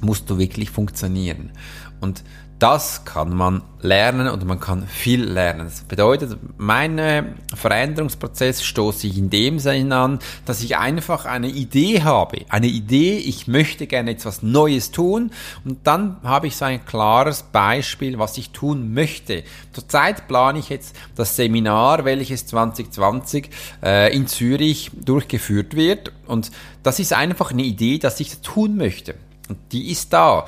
musst 0.00 0.28
du 0.30 0.38
wirklich 0.38 0.70
funktionieren. 0.70 1.52
Und 2.00 2.24
das 2.58 3.04
kann 3.04 3.34
man 3.34 3.62
lernen 3.80 4.28
und 4.28 4.44
man 4.46 4.60
kann 4.60 4.86
viel 4.86 5.24
lernen. 5.24 5.66
Das 5.66 5.82
bedeutet, 5.82 6.38
mein 6.56 7.34
Veränderungsprozess 7.54 8.62
stoße 8.62 9.06
ich 9.08 9.18
in 9.18 9.28
dem 9.28 9.58
Sinne 9.58 9.96
an, 9.96 10.18
dass 10.46 10.62
ich 10.62 10.76
einfach 10.76 11.24
eine 11.26 11.48
Idee 11.48 12.02
habe. 12.02 12.46
Eine 12.48 12.68
Idee, 12.68 13.16
ich 13.18 13.48
möchte 13.48 13.86
gerne 13.86 14.12
etwas 14.12 14.42
Neues 14.42 14.92
tun 14.92 15.32
und 15.64 15.86
dann 15.86 16.16
habe 16.22 16.46
ich 16.46 16.56
so 16.56 16.64
ein 16.64 16.84
klares 16.84 17.42
Beispiel, 17.42 18.18
was 18.18 18.38
ich 18.38 18.50
tun 18.50 18.94
möchte. 18.94 19.42
Zurzeit 19.72 20.28
plane 20.28 20.58
ich 20.60 20.68
jetzt 20.68 20.96
das 21.16 21.36
Seminar, 21.36 22.04
welches 22.04 22.46
2020 22.46 23.50
äh, 23.82 24.14
in 24.14 24.26
Zürich 24.26 24.90
durchgeführt 24.94 25.74
wird 25.76 26.12
und 26.26 26.50
das 26.82 27.00
ist 27.00 27.12
einfach 27.12 27.50
eine 27.50 27.62
Idee, 27.62 27.98
dass 27.98 28.20
ich 28.20 28.38
tun 28.38 28.76
möchte. 28.76 29.16
Und 29.48 29.58
die 29.72 29.90
ist 29.90 30.12
da. 30.12 30.46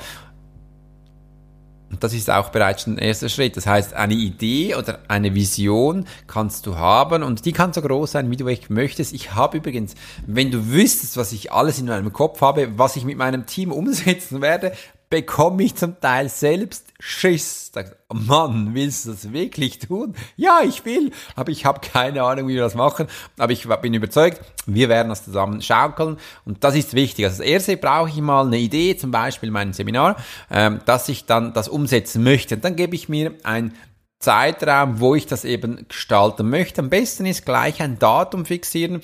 Und 1.89 2.03
das 2.03 2.13
ist 2.13 2.29
auch 2.29 2.49
bereits 2.49 2.85
ein 2.85 2.97
erster 2.97 3.29
Schritt. 3.29 3.55
Das 3.55 3.65
heißt, 3.65 3.93
eine 3.93 4.13
Idee 4.13 4.75
oder 4.75 4.99
eine 5.07 5.33
Vision 5.33 6.05
kannst 6.27 6.65
du 6.65 6.75
haben 6.75 7.23
und 7.23 7.45
die 7.45 7.53
kann 7.53 7.71
so 7.71 7.81
groß 7.81 8.11
sein, 8.11 8.29
wie 8.29 8.35
du 8.35 8.47
echt 8.47 8.69
möchtest. 8.69 9.13
Ich 9.13 9.33
habe 9.35 9.57
übrigens, 9.57 9.95
wenn 10.25 10.51
du 10.51 10.67
wüsstest, 10.67 11.15
was 11.15 11.31
ich 11.31 11.51
alles 11.53 11.79
in 11.79 11.85
meinem 11.85 12.11
Kopf 12.11 12.41
habe, 12.41 12.77
was 12.77 12.97
ich 12.97 13.05
mit 13.05 13.17
meinem 13.17 13.45
Team 13.45 13.71
umsetzen 13.71 14.41
werde, 14.41 14.73
bekomme 15.09 15.63
ich 15.63 15.75
zum 15.75 15.99
Teil 15.99 16.29
selbst 16.29 16.85
Schiss. 16.99 17.71
Mann, 18.11 18.73
willst 18.73 19.05
du 19.05 19.11
das 19.11 19.31
wirklich 19.31 19.79
tun? 19.79 20.15
Ja, 20.35 20.61
ich 20.63 20.83
will, 20.85 21.11
aber 21.35 21.51
ich 21.51 21.65
habe 21.65 21.79
keine 21.81 22.23
Ahnung, 22.23 22.47
wie 22.47 22.55
wir 22.55 22.61
das 22.61 22.75
machen. 22.75 23.07
Aber 23.37 23.51
ich 23.51 23.67
bin 23.81 23.93
überzeugt, 23.93 24.41
wir 24.65 24.89
werden 24.89 25.09
das 25.09 25.23
zusammen 25.23 25.61
schaukeln 25.61 26.17
und 26.45 26.63
das 26.63 26.75
ist 26.75 26.93
wichtig. 26.93 27.25
Also 27.25 27.39
das 27.39 27.47
erste 27.47 27.77
brauche 27.77 28.09
ich 28.09 28.17
mal 28.17 28.47
eine 28.47 28.57
Idee, 28.57 28.97
zum 28.97 29.11
Beispiel 29.11 29.51
mein 29.51 29.73
Seminar, 29.73 30.17
ähm, 30.49 30.79
dass 30.85 31.07
ich 31.09 31.25
dann 31.25 31.53
das 31.53 31.67
umsetzen 31.67 32.23
möchte. 32.23 32.55
Und 32.55 32.65
dann 32.65 32.75
gebe 32.75 32.95
ich 32.95 33.09
mir 33.09 33.33
ein 33.43 33.73
Zeitraum, 34.19 34.99
wo 34.99 35.13
ich 35.13 35.27
das 35.27 35.45
eben 35.45 35.87
gestalten 35.87 36.49
möchte. 36.49 36.81
Am 36.81 36.89
besten 36.89 37.25
ist 37.25 37.45
gleich 37.45 37.81
ein 37.81 37.99
Datum 37.99 38.45
fixieren 38.45 39.01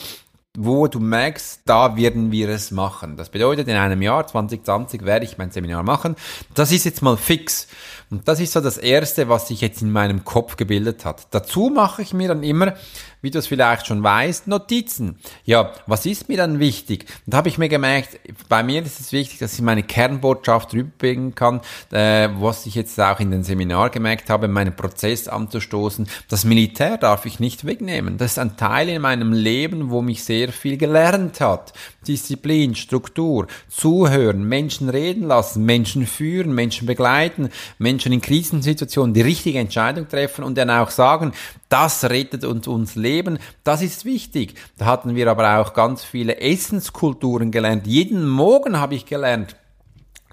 wo 0.56 0.86
du 0.88 1.00
merkst, 1.00 1.62
da 1.66 1.96
werden 1.96 2.32
wir 2.32 2.48
es 2.50 2.70
machen. 2.70 3.18
Das 3.18 3.30
bedeutet, 3.30 3.68
in 3.68 3.76
einem 3.76 4.04
Jahr 4.04 4.28
2020 4.28 5.04
werde 5.04 5.26
ich 5.26 5.40
mein 5.40 5.50
Seminar 5.50 5.82
machen. 5.82 6.16
Das 6.54 6.72
ist 6.72 6.84
jetzt 6.84 7.02
mal 7.02 7.18
fix. 7.18 7.68
Und 8.12 8.28
das 8.28 8.40
ist 8.40 8.54
so 8.54 8.62
das 8.62 8.78
Erste, 8.78 9.30
was 9.30 9.48
sich 9.48 9.62
jetzt 9.62 9.82
in 9.82 9.92
meinem 9.92 10.24
Kopf 10.24 10.56
gebildet 10.56 11.06
hat. 11.06 11.28
Dazu 11.32 11.72
mache 11.74 12.04
ich 12.04 12.14
mir 12.14 12.28
dann 12.28 12.44
immer 12.44 12.76
wie 13.24 13.32
du 13.32 13.40
es 13.40 13.48
vielleicht 13.48 13.88
schon 13.88 14.04
weißt, 14.04 14.48
Notizen. 14.48 15.18
Ja, 15.46 15.72
was 15.88 16.06
ist 16.06 16.28
mir 16.28 16.38
dann 16.38 16.60
wichtig? 16.60 17.06
Da 17.26 17.38
habe 17.38 17.48
ich 17.48 17.58
mir 17.58 17.70
gemerkt, 17.70 18.20
bei 18.50 18.62
mir 18.64 18.84
ist 18.84 19.00
es 19.00 19.14
wichtig, 19.14 19.40
dass 19.40 19.54
ich 19.54 19.62
meine 19.62 19.82
Kernbotschaft 19.82 20.74
rüberbringen 20.74 21.34
kann, 21.34 21.62
äh, 21.92 22.28
was 22.38 22.66
ich 22.66 22.76
jetzt 22.76 23.00
auch 23.00 23.22
in 23.22 23.32
den 23.32 23.44
Seminar 23.44 23.90
gemerkt 23.92 24.30
habe, 24.30 24.50
meinen 24.50 24.76
Prozess 24.76 25.30
anzustoßen. 25.30 26.08
Das 26.28 26.44
Militär 26.44 26.98
darf 26.98 27.26
ich 27.26 27.40
nicht 27.40 27.66
wegnehmen. 27.66 28.18
Das 28.18 28.34
ist 28.34 28.40
ein 28.40 28.58
Teil 28.58 28.90
in 28.90 29.02
meinem 29.02 29.32
Leben, 29.32 29.90
wo 29.90 30.02
mich 30.02 30.26
sehr 30.26 30.52
viel 30.52 30.76
gelernt 30.76 31.40
hat. 31.40 31.72
Disziplin, 32.04 32.76
Struktur, 32.76 33.48
zuhören, 33.70 34.44
Menschen 34.44 34.90
reden 34.90 35.28
lassen, 35.28 35.66
Menschen 35.66 36.06
führen, 36.06 36.54
Menschen 36.54 36.86
begleiten, 36.86 37.50
Menschen 37.78 38.14
in 38.14 38.22
Krisensituationen 38.22 39.14
die 39.14 39.22
richtige 39.22 39.60
Entscheidung 39.60 40.08
treffen 40.08 40.44
und 40.44 40.58
dann 40.58 40.70
auch 40.70 40.92
sagen, 40.92 41.34
das 41.70 42.04
rettet 42.06 42.44
uns 42.44 42.68
uns 42.68 42.96
Leben, 42.96 43.40
das 43.64 43.82
ist 43.82 44.06
wichtig. 44.06 44.56
Da 44.78 44.86
hatten 44.86 45.16
wir 45.16 45.30
aber 45.30 45.60
auch 45.60 45.74
ganz 45.74 46.04
viele 46.04 46.40
Essenskulturen 46.40 47.52
gelernt. 47.52 47.88
Jeden 47.88 48.28
Morgen 48.28 48.80
habe 48.80 48.96
ich 48.96 49.06
gelernt, 49.06 49.56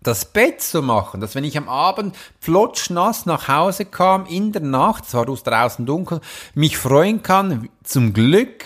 das 0.03 0.25
Bett 0.25 0.63
zu 0.63 0.83
machen, 0.83 1.21
dass 1.21 1.35
wenn 1.35 1.45
ich 1.45 1.59
am 1.59 1.69
Abend 1.69 2.17
flotschnass 2.41 3.27
nach 3.27 3.49
Hause 3.49 3.85
kam, 3.85 4.27
in 4.27 4.53
der 4.53 4.63
Nacht, 4.63 5.05
es 5.07 5.15
war 5.15 5.27
draußen 5.27 5.85
dunkel, 5.85 6.21
mich 6.55 6.79
freuen 6.79 7.23
kann, 7.23 7.69
zum 7.83 8.13
Glück 8.13 8.65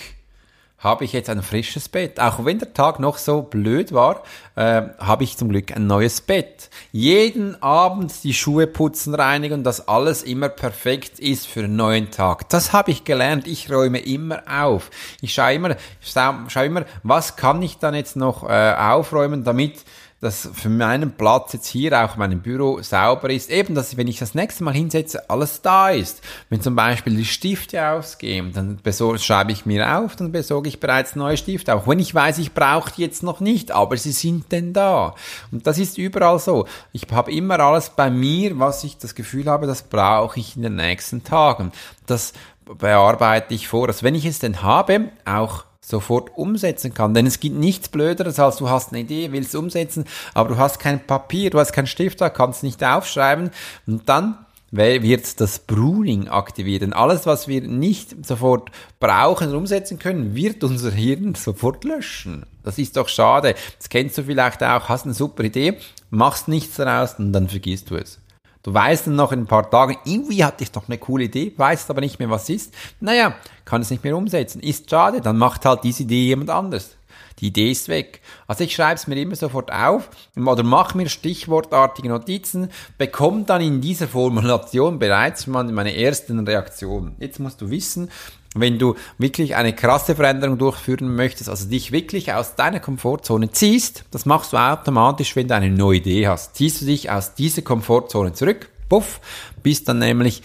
habe 0.84 1.04
ich 1.04 1.12
jetzt 1.14 1.30
ein 1.30 1.42
frisches 1.42 1.88
Bett. 1.88 2.20
Auch 2.20 2.44
wenn 2.44 2.58
der 2.58 2.74
Tag 2.74 3.00
noch 3.00 3.16
so 3.16 3.42
blöd 3.42 3.92
war, 3.92 4.22
äh, 4.54 4.82
habe 4.98 5.24
ich 5.24 5.36
zum 5.38 5.48
Glück 5.48 5.74
ein 5.74 5.86
neues 5.86 6.20
Bett. 6.20 6.68
Jeden 6.92 7.60
Abend 7.62 8.12
die 8.22 8.34
Schuhe 8.34 8.66
putzen, 8.66 9.14
reinigen, 9.14 9.64
dass 9.64 9.88
alles 9.88 10.22
immer 10.22 10.50
perfekt 10.50 11.18
ist 11.18 11.46
für 11.46 11.64
einen 11.64 11.76
neuen 11.76 12.10
Tag. 12.10 12.50
Das 12.50 12.72
habe 12.74 12.90
ich 12.90 13.04
gelernt. 13.04 13.48
Ich 13.48 13.72
räume 13.72 13.98
immer 13.98 14.42
auf. 14.48 14.90
Ich 15.22 15.32
schaue 15.32 15.54
immer, 15.54 15.76
schaue, 16.00 16.44
schaue 16.48 16.66
immer, 16.66 16.84
was 17.02 17.36
kann 17.36 17.62
ich 17.62 17.78
dann 17.78 17.94
jetzt 17.94 18.16
noch 18.16 18.48
äh, 18.48 18.74
aufräumen, 18.74 19.42
damit 19.42 19.84
dass 20.24 20.48
für 20.52 20.70
meinen 20.70 21.12
Platz 21.12 21.52
jetzt 21.52 21.66
hier 21.66 22.02
auch 22.02 22.16
meinem 22.16 22.40
Büro 22.40 22.80
sauber 22.80 23.30
ist. 23.30 23.50
Eben, 23.50 23.74
dass 23.74 23.96
wenn 23.96 24.08
ich 24.08 24.18
das 24.18 24.34
nächste 24.34 24.64
Mal 24.64 24.74
hinsetze, 24.74 25.28
alles 25.28 25.60
da 25.60 25.90
ist. 25.90 26.22
Wenn 26.48 26.62
zum 26.62 26.74
Beispiel 26.74 27.14
die 27.14 27.26
Stifte 27.26 27.86
ausgehen, 27.86 28.52
dann 28.52 28.80
schreibe 29.18 29.52
ich 29.52 29.66
mir 29.66 29.98
auf, 29.98 30.16
dann 30.16 30.32
besorge 30.32 30.68
ich 30.68 30.80
bereits 30.80 31.14
neue 31.14 31.36
Stifte. 31.36 31.74
Auch 31.74 31.86
wenn 31.86 31.98
ich 31.98 32.14
weiß, 32.14 32.38
ich 32.38 32.54
brauche 32.54 32.90
die 32.90 33.02
jetzt 33.02 33.22
noch 33.22 33.40
nicht, 33.40 33.70
aber 33.70 33.96
sie 33.98 34.12
sind 34.12 34.50
denn 34.50 34.72
da. 34.72 35.14
Und 35.52 35.66
das 35.66 35.78
ist 35.78 35.98
überall 35.98 36.38
so. 36.38 36.66
Ich 36.92 37.06
habe 37.12 37.30
immer 37.30 37.60
alles 37.60 37.90
bei 37.90 38.10
mir, 38.10 38.58
was 38.58 38.82
ich 38.82 38.96
das 38.96 39.14
Gefühl 39.14 39.46
habe, 39.46 39.66
das 39.66 39.82
brauche 39.82 40.40
ich 40.40 40.56
in 40.56 40.62
den 40.62 40.76
nächsten 40.76 41.22
Tagen. 41.22 41.70
Das 42.06 42.32
bearbeite 42.64 43.52
ich 43.52 43.68
vor. 43.68 43.88
Also 43.88 44.02
wenn 44.02 44.14
ich 44.14 44.24
es 44.24 44.38
denn 44.38 44.62
habe, 44.62 45.10
auch 45.26 45.64
sofort 45.84 46.30
umsetzen 46.36 46.94
kann. 46.94 47.14
Denn 47.14 47.26
es 47.26 47.40
gibt 47.40 47.56
nichts 47.56 47.88
Blöderes, 47.88 48.38
als 48.38 48.56
du 48.56 48.70
hast 48.70 48.92
eine 48.92 49.00
Idee, 49.00 49.32
willst 49.32 49.54
umsetzen, 49.54 50.04
aber 50.32 50.50
du 50.50 50.56
hast 50.58 50.78
kein 50.78 51.06
Papier, 51.06 51.50
du 51.50 51.58
hast 51.58 51.72
keinen 51.72 51.86
Stift, 51.86 52.20
da 52.20 52.30
kannst 52.30 52.62
nicht 52.62 52.82
aufschreiben 52.82 53.50
und 53.86 54.08
dann 54.08 54.38
wird 54.70 55.40
das 55.40 55.60
Pruning 55.60 56.28
aktiviert. 56.28 56.82
Denn 56.82 56.92
alles, 56.92 57.26
was 57.26 57.46
wir 57.46 57.60
nicht 57.60 58.26
sofort 58.26 58.70
brauchen 58.98 59.50
und 59.50 59.54
umsetzen 59.54 59.98
können, 59.98 60.34
wird 60.34 60.64
unser 60.64 60.90
Hirn 60.90 61.34
sofort 61.34 61.84
löschen. 61.84 62.46
Das 62.64 62.78
ist 62.78 62.96
doch 62.96 63.08
schade. 63.08 63.54
Das 63.78 63.88
kennst 63.88 64.18
du 64.18 64.24
vielleicht 64.24 64.62
auch, 64.64 64.88
hast 64.88 65.04
eine 65.04 65.14
super 65.14 65.44
Idee, 65.44 65.78
machst 66.10 66.48
nichts 66.48 66.76
daraus 66.76 67.14
und 67.18 67.32
dann 67.32 67.48
vergisst 67.48 67.90
du 67.90 67.96
es. 67.96 68.18
Du 68.64 68.72
weißt 68.72 69.06
dann 69.06 69.16
noch 69.16 69.30
in 69.30 69.40
ein 69.40 69.46
paar 69.46 69.70
Tagen, 69.70 69.98
irgendwie 70.06 70.42
hatte 70.42 70.64
ich 70.64 70.72
doch 70.72 70.88
eine 70.88 70.96
coole 70.96 71.24
Idee, 71.24 71.52
weißt 71.54 71.90
aber 71.90 72.00
nicht 72.00 72.18
mehr, 72.18 72.30
was 72.30 72.48
ist. 72.48 72.72
Naja, 72.98 73.34
kann 73.66 73.82
es 73.82 73.90
nicht 73.90 74.02
mehr 74.02 74.16
umsetzen. 74.16 74.60
Ist 74.60 74.88
schade, 74.88 75.20
dann 75.20 75.36
macht 75.36 75.66
halt 75.66 75.84
diese 75.84 76.04
Idee 76.04 76.24
jemand 76.24 76.48
anders. 76.48 76.96
Die 77.40 77.48
Idee 77.48 77.72
ist 77.72 77.88
weg. 77.88 78.22
Also 78.46 78.64
ich 78.64 78.74
schreibe 78.74 78.94
es 78.94 79.06
mir 79.06 79.20
immer 79.20 79.36
sofort 79.36 79.70
auf 79.70 80.08
oder 80.34 80.62
mache 80.62 80.96
mir 80.96 81.10
stichwortartige 81.10 82.08
Notizen, 82.08 82.70
bekomme 82.96 83.44
dann 83.44 83.60
in 83.60 83.82
dieser 83.82 84.08
Formulation 84.08 84.98
bereits 84.98 85.46
meine 85.46 85.94
ersten 85.94 86.38
Reaktionen. 86.38 87.16
Jetzt 87.18 87.40
musst 87.40 87.60
du 87.60 87.68
wissen, 87.68 88.10
wenn 88.54 88.78
du 88.78 88.94
wirklich 89.18 89.56
eine 89.56 89.74
krasse 89.74 90.14
Veränderung 90.14 90.58
durchführen 90.58 91.14
möchtest, 91.14 91.50
also 91.50 91.68
dich 91.68 91.92
wirklich 91.92 92.32
aus 92.32 92.54
deiner 92.54 92.80
Komfortzone 92.80 93.50
ziehst, 93.50 94.04
das 94.10 94.26
machst 94.26 94.52
du 94.52 94.56
automatisch, 94.56 95.36
wenn 95.36 95.48
du 95.48 95.54
eine 95.54 95.70
neue 95.70 95.98
Idee 95.98 96.28
hast. 96.28 96.56
Ziehst 96.56 96.80
du 96.80 96.86
dich 96.86 97.10
aus 97.10 97.34
dieser 97.34 97.62
Komfortzone 97.62 98.32
zurück, 98.32 98.70
puff, 98.88 99.20
bist 99.62 99.88
dann 99.88 99.98
nämlich 99.98 100.42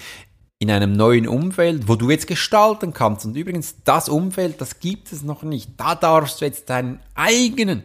in 0.61 0.69
einem 0.69 0.91
neuen 0.91 1.27
Umfeld, 1.27 1.87
wo 1.87 1.95
du 1.95 2.09
jetzt 2.09 2.27
gestalten 2.27 2.93
kannst. 2.93 3.25
Und 3.25 3.37
übrigens, 3.37 3.75
das 3.85 4.09
Umfeld, 4.09 4.59
das 4.59 4.79
gibt 4.79 5.13
es 5.13 5.23
noch 5.23 5.41
nicht. 5.41 5.71
Da 5.77 5.95
darfst 5.95 6.41
du 6.41 6.45
jetzt 6.45 6.69
deinen 6.69 6.99
eigenen 7.15 7.83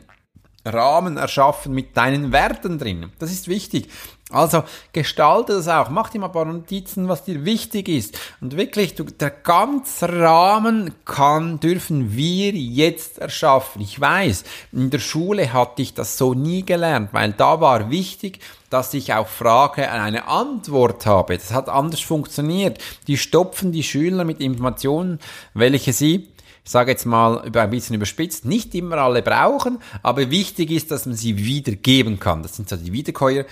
Rahmen 0.65 1.17
erschaffen 1.17 1.75
mit 1.75 1.97
deinen 1.97 2.33
Werten 2.33 2.79
drin. 2.79 3.13
Das 3.19 3.31
ist 3.31 3.49
wichtig. 3.49 3.89
Also 4.31 4.65
gestalte 4.93 5.53
das 5.53 5.69
auch, 5.69 5.91
mach 5.91 6.09
dir 6.09 6.19
mal 6.19 6.27
ein 6.27 6.33
paar 6.33 6.47
Notizen, 6.47 7.09
was 7.09 7.25
dir 7.25 7.45
wichtig 7.45 7.89
ist. 7.89 8.19
Und 8.41 8.57
wirklich, 8.57 8.95
du, 8.95 9.05
der 9.05 9.31
ganze 9.31 10.09
Rahmen 10.09 10.95
kann, 11.05 11.61
dürfen 11.61 12.17
wir 12.17 12.53
jetzt 12.53 13.19
erschaffen. 13.19 13.83
Ich 13.83 14.01
weiß, 14.01 14.45
in 14.73 14.91
der 14.91 14.99
Schule 14.99 15.53
hatte 15.53 15.83
ich 15.83 15.93
das 15.93 16.17
so 16.17 16.33
nie 16.33 16.65
gelernt, 16.65 17.11
weil 17.13 17.33
da 17.33 17.61
war 17.61 17.91
wichtig, 17.91 18.41
dass 18.71 18.95
ich 18.95 19.13
auch 19.13 19.29
Frage 19.29 19.91
eine 19.91 20.27
Antwort 20.27 21.07
habe. 21.07 21.37
Das 21.37 21.53
hat 21.53 21.69
anders 21.69 22.01
funktioniert. 22.01 22.79
Die 23.07 23.19
stopfen 23.19 23.73
die 23.73 23.85
Schüler 23.85 24.25
mit 24.25 24.41
Informationen, 24.41 25.21
welche 25.53 25.93
sie 25.93 26.29
ich 26.65 26.71
sage 26.71 26.91
jetzt 26.91 27.05
mal 27.05 27.43
ein 27.43 27.71
bisschen 27.71 27.95
überspitzt, 27.95 28.47
nicht 28.47 28.75
immer 28.75 28.97
alle 28.99 29.23
brauchen, 29.23 29.79
aber 30.03 30.31
wichtig 30.31 30.71
ist, 30.71 30.91
dass 30.91 31.05
man 31.05 31.15
sie 31.15 31.37
wiedergeben 31.37 32.19
kann. 32.19 32.43
Das 32.43 32.57
sind 32.57 32.69
so 32.69 32.77
die 32.77 32.93
Wiederkäuer 32.93 33.45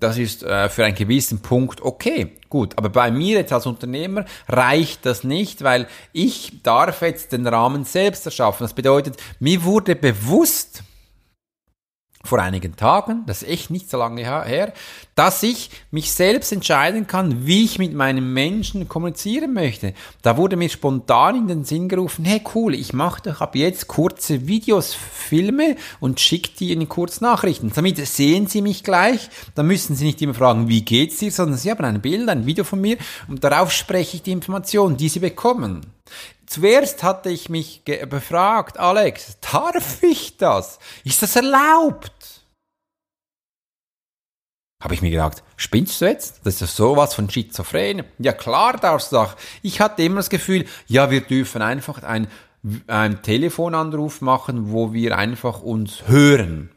das 0.00 0.18
ist 0.18 0.42
äh, 0.42 0.68
für 0.68 0.84
einen 0.84 0.94
gewissen 0.94 1.40
Punkt 1.40 1.82
okay, 1.82 2.32
gut. 2.48 2.76
Aber 2.76 2.88
bei 2.88 3.10
mir 3.10 3.38
jetzt 3.38 3.52
als 3.52 3.66
Unternehmer 3.66 4.24
reicht 4.48 5.06
das 5.06 5.24
nicht, 5.24 5.62
weil 5.62 5.86
ich 6.12 6.62
darf 6.62 7.02
jetzt 7.02 7.32
den 7.32 7.46
Rahmen 7.46 7.84
selbst 7.84 8.26
erschaffen. 8.26 8.64
Das 8.64 8.74
bedeutet, 8.74 9.16
mir 9.40 9.64
wurde 9.64 9.96
bewusst, 9.96 10.82
vor 12.24 12.40
einigen 12.40 12.74
Tagen, 12.76 13.22
das 13.26 13.42
ist 13.42 13.48
echt 13.48 13.70
nicht 13.70 13.88
so 13.88 13.96
lange 13.96 14.22
her, 14.22 14.72
dass 15.14 15.42
ich 15.42 15.70
mich 15.90 16.12
selbst 16.12 16.52
entscheiden 16.52 17.06
kann, 17.06 17.46
wie 17.46 17.64
ich 17.64 17.78
mit 17.78 17.94
meinen 17.94 18.32
Menschen 18.32 18.88
kommunizieren 18.88 19.54
möchte. 19.54 19.94
Da 20.22 20.36
wurde 20.36 20.56
mir 20.56 20.68
spontan 20.68 21.36
in 21.36 21.48
den 21.48 21.64
Sinn 21.64 21.88
gerufen, 21.88 22.24
hey 22.24 22.42
cool, 22.54 22.74
ich 22.74 22.92
mache 22.92 23.22
doch 23.22 23.40
ab 23.40 23.54
jetzt 23.54 23.86
kurze 23.86 24.48
Videos, 24.48 24.94
Filme 24.94 25.76
und 26.00 26.20
schicke 26.20 26.50
die 26.58 26.72
in 26.72 26.88
Kurznachrichten. 26.88 27.72
Damit 27.74 28.04
sehen 28.06 28.46
sie 28.48 28.62
mich 28.62 28.82
gleich, 28.82 29.30
dann 29.54 29.66
müssen 29.66 29.94
sie 29.94 30.06
nicht 30.06 30.20
immer 30.20 30.34
fragen, 30.34 30.68
wie 30.68 30.82
geht's 30.82 31.18
dir, 31.18 31.30
sondern 31.30 31.56
sie 31.56 31.70
haben 31.70 31.84
ein 31.84 32.00
Bild, 32.00 32.28
ein 32.28 32.46
Video 32.46 32.64
von 32.64 32.80
mir 32.80 32.98
und 33.28 33.44
darauf 33.44 33.70
spreche 33.70 34.16
ich 34.16 34.22
die 34.22 34.32
Informationen, 34.32 34.96
die 34.96 35.08
sie 35.08 35.20
bekommen. 35.20 35.82
Zuerst 36.48 37.02
hatte 37.02 37.28
ich 37.28 37.50
mich 37.50 37.82
befragt, 38.08 38.78
Alex, 38.78 39.36
darf 39.40 40.02
ich 40.02 40.38
das? 40.38 40.78
Ist 41.04 41.22
das 41.22 41.36
erlaubt? 41.36 42.46
Habe 44.82 44.94
ich 44.94 45.02
mir 45.02 45.10
gedacht, 45.10 45.42
spinnst 45.56 46.00
du 46.00 46.06
jetzt? 46.06 46.40
Das 46.44 46.54
ist 46.54 46.60
ja 46.60 46.66
sowas 46.68 47.12
von 47.12 47.28
schizophren. 47.28 48.04
Ja 48.18 48.32
klar 48.32 48.78
darfst 48.78 49.12
du 49.12 49.16
doch. 49.16 49.36
Ich 49.60 49.80
hatte 49.80 50.02
immer 50.02 50.16
das 50.16 50.30
Gefühl, 50.30 50.64
ja, 50.86 51.10
wir 51.10 51.20
dürfen 51.20 51.60
einfach 51.60 52.02
ein, 52.02 52.28
ein 52.86 53.22
Telefonanruf 53.22 54.22
machen, 54.22 54.72
wo 54.72 54.94
wir 54.94 55.18
einfach 55.18 55.60
uns 55.60 56.06
hören. 56.06 56.70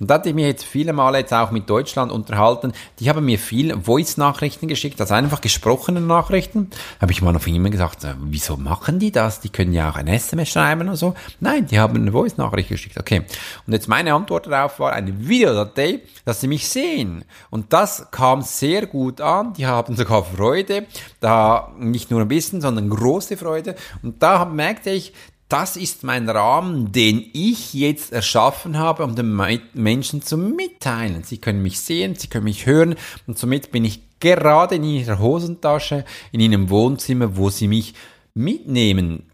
Und 0.00 0.10
da 0.10 0.14
hatte 0.14 0.30
ich 0.30 0.34
mir 0.34 0.46
jetzt 0.46 0.64
viele 0.64 0.92
Male 0.92 1.18
jetzt 1.18 1.32
auch 1.32 1.50
mit 1.50 1.68
Deutschland 1.68 2.12
unterhalten. 2.12 2.72
Die 2.98 3.08
haben 3.08 3.24
mir 3.24 3.38
viel 3.38 3.76
Voice-Nachrichten 3.78 4.68
geschickt, 4.68 5.00
also 5.00 5.14
einfach 5.14 5.40
gesprochene 5.40 6.00
Nachrichten. 6.00 6.70
Habe 7.00 7.12
ich 7.12 7.22
mal 7.22 7.34
auf 7.34 7.46
immer 7.46 7.70
gesagt, 7.70 8.04
äh, 8.04 8.14
wieso 8.18 8.56
machen 8.56 8.98
die 8.98 9.12
das? 9.12 9.40
Die 9.40 9.48
können 9.48 9.72
ja 9.72 9.90
auch 9.90 9.96
ein 9.96 10.08
SMS 10.08 10.50
schreiben 10.50 10.88
und 10.88 10.96
so. 10.96 11.14
Nein, 11.40 11.66
die 11.66 11.78
haben 11.78 11.96
eine 11.96 12.12
Voice-Nachricht 12.12 12.68
geschickt. 12.68 12.98
Okay. 12.98 13.22
Und 13.66 13.72
jetzt 13.72 13.88
meine 13.88 14.14
Antwort 14.14 14.46
darauf 14.46 14.78
war 14.78 14.92
eine 14.92 15.28
Videodatei, 15.28 16.00
dass 16.24 16.40
sie 16.40 16.48
mich 16.48 16.68
sehen. 16.68 17.24
Und 17.50 17.72
das 17.72 18.10
kam 18.10 18.42
sehr 18.42 18.86
gut 18.86 19.20
an. 19.20 19.52
Die 19.54 19.66
haben 19.66 19.96
sogar 19.96 20.24
Freude. 20.24 20.86
Da 21.20 21.72
nicht 21.78 22.10
nur 22.10 22.20
ein 22.20 22.28
bisschen, 22.28 22.60
sondern 22.60 22.90
große 22.90 23.36
Freude. 23.36 23.74
Und 24.02 24.22
da 24.22 24.44
merkte 24.44 24.90
ich, 24.90 25.12
das 25.48 25.76
ist 25.76 26.04
mein 26.04 26.28
Rahmen, 26.28 26.92
den 26.92 27.24
ich 27.32 27.74
jetzt 27.74 28.12
erschaffen 28.12 28.78
habe, 28.78 29.04
um 29.04 29.14
den 29.14 29.38
Menschen 29.74 30.22
zu 30.22 30.36
mitteilen. 30.38 31.22
Sie 31.22 31.38
können 31.38 31.62
mich 31.62 31.80
sehen, 31.80 32.14
sie 32.14 32.28
können 32.28 32.44
mich 32.44 32.66
hören 32.66 32.96
und 33.26 33.38
somit 33.38 33.70
bin 33.70 33.84
ich 33.84 34.00
gerade 34.20 34.76
in 34.76 34.84
ihrer 34.84 35.18
Hosentasche, 35.18 36.04
in 36.32 36.40
ihrem 36.40 36.70
Wohnzimmer, 36.70 37.36
wo 37.36 37.50
sie 37.50 37.68
mich 37.68 37.94
mitnehmen. 38.34 39.30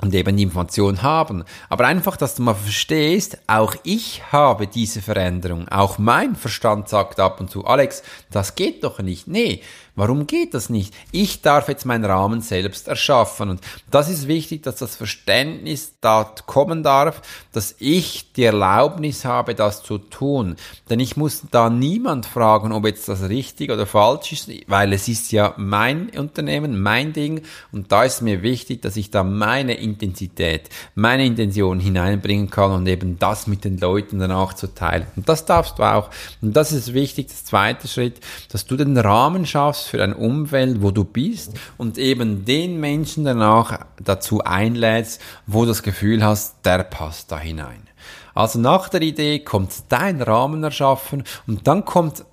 und 0.00 0.14
eben 0.14 0.36
die 0.36 0.44
Information 0.44 1.02
haben. 1.02 1.42
Aber 1.68 1.86
einfach, 1.86 2.16
dass 2.16 2.36
du 2.36 2.42
mal 2.42 2.54
verstehst, 2.54 3.38
auch 3.48 3.74
ich 3.82 4.22
habe 4.30 4.68
diese 4.68 5.02
Veränderung. 5.02 5.68
Auch 5.68 5.98
mein 5.98 6.36
Verstand 6.36 6.88
sagt 6.88 7.18
ab 7.18 7.40
und 7.40 7.50
zu, 7.50 7.64
Alex, 7.64 8.04
das 8.30 8.54
geht 8.54 8.84
doch 8.84 9.00
nicht. 9.00 9.26
Nee, 9.26 9.60
Warum 9.98 10.28
geht 10.28 10.54
das 10.54 10.70
nicht? 10.70 10.94
Ich 11.10 11.42
darf 11.42 11.66
jetzt 11.66 11.84
meinen 11.84 12.04
Rahmen 12.04 12.40
selbst 12.40 12.86
erschaffen. 12.86 13.50
Und 13.50 13.60
das 13.90 14.08
ist 14.08 14.28
wichtig, 14.28 14.62
dass 14.62 14.76
das 14.76 14.94
Verständnis 14.94 15.94
da 16.00 16.32
kommen 16.46 16.84
darf, 16.84 17.20
dass 17.50 17.74
ich 17.80 18.32
die 18.32 18.44
Erlaubnis 18.44 19.24
habe, 19.24 19.56
das 19.56 19.82
zu 19.82 19.98
tun. 19.98 20.54
Denn 20.88 21.00
ich 21.00 21.16
muss 21.16 21.42
da 21.50 21.68
niemand 21.68 22.26
fragen, 22.26 22.70
ob 22.70 22.86
jetzt 22.86 23.08
das 23.08 23.28
richtig 23.28 23.72
oder 23.72 23.86
falsch 23.86 24.30
ist, 24.30 24.48
weil 24.68 24.92
es 24.92 25.08
ist 25.08 25.32
ja 25.32 25.52
mein 25.56 26.10
Unternehmen, 26.10 26.80
mein 26.80 27.12
Ding. 27.12 27.42
Und 27.72 27.90
da 27.90 28.04
ist 28.04 28.22
mir 28.22 28.42
wichtig, 28.42 28.82
dass 28.82 28.96
ich 28.96 29.10
da 29.10 29.24
meine 29.24 29.74
Intensität, 29.74 30.68
meine 30.94 31.26
Intention 31.26 31.80
hineinbringen 31.80 32.50
kann 32.50 32.70
und 32.70 32.86
eben 32.86 33.18
das 33.18 33.48
mit 33.48 33.64
den 33.64 33.78
Leuten 33.78 34.20
danach 34.20 34.54
zu 34.54 34.72
teilen. 34.72 35.08
Und 35.16 35.28
das 35.28 35.44
darfst 35.44 35.80
du 35.80 35.82
auch. 35.82 36.08
Und 36.40 36.54
das 36.54 36.70
ist 36.70 36.94
wichtig, 36.94 37.26
das 37.26 37.44
zweite 37.44 37.88
Schritt, 37.88 38.20
dass 38.52 38.64
du 38.64 38.76
den 38.76 38.96
Rahmen 38.96 39.44
schaffst, 39.44 39.87
für 39.88 39.98
dein 39.98 40.12
Umfeld, 40.12 40.82
wo 40.82 40.90
du 40.90 41.04
bist 41.04 41.52
und 41.76 41.98
eben 41.98 42.44
den 42.44 42.78
Menschen 42.80 43.24
danach 43.24 43.86
dazu 44.02 44.42
einlädst, 44.44 45.20
wo 45.46 45.64
das 45.64 45.82
Gefühl 45.82 46.24
hast, 46.24 46.64
der 46.64 46.84
passt 46.84 47.32
da 47.32 47.38
hinein. 47.38 47.88
Also 48.34 48.60
nach 48.60 48.88
der 48.88 49.02
Idee 49.02 49.40
kommt 49.40 49.72
dein 49.88 50.22
Rahmen 50.22 50.62
erschaffen 50.62 51.24
und 51.46 51.66
dann 51.66 51.84
kommt 51.84 52.24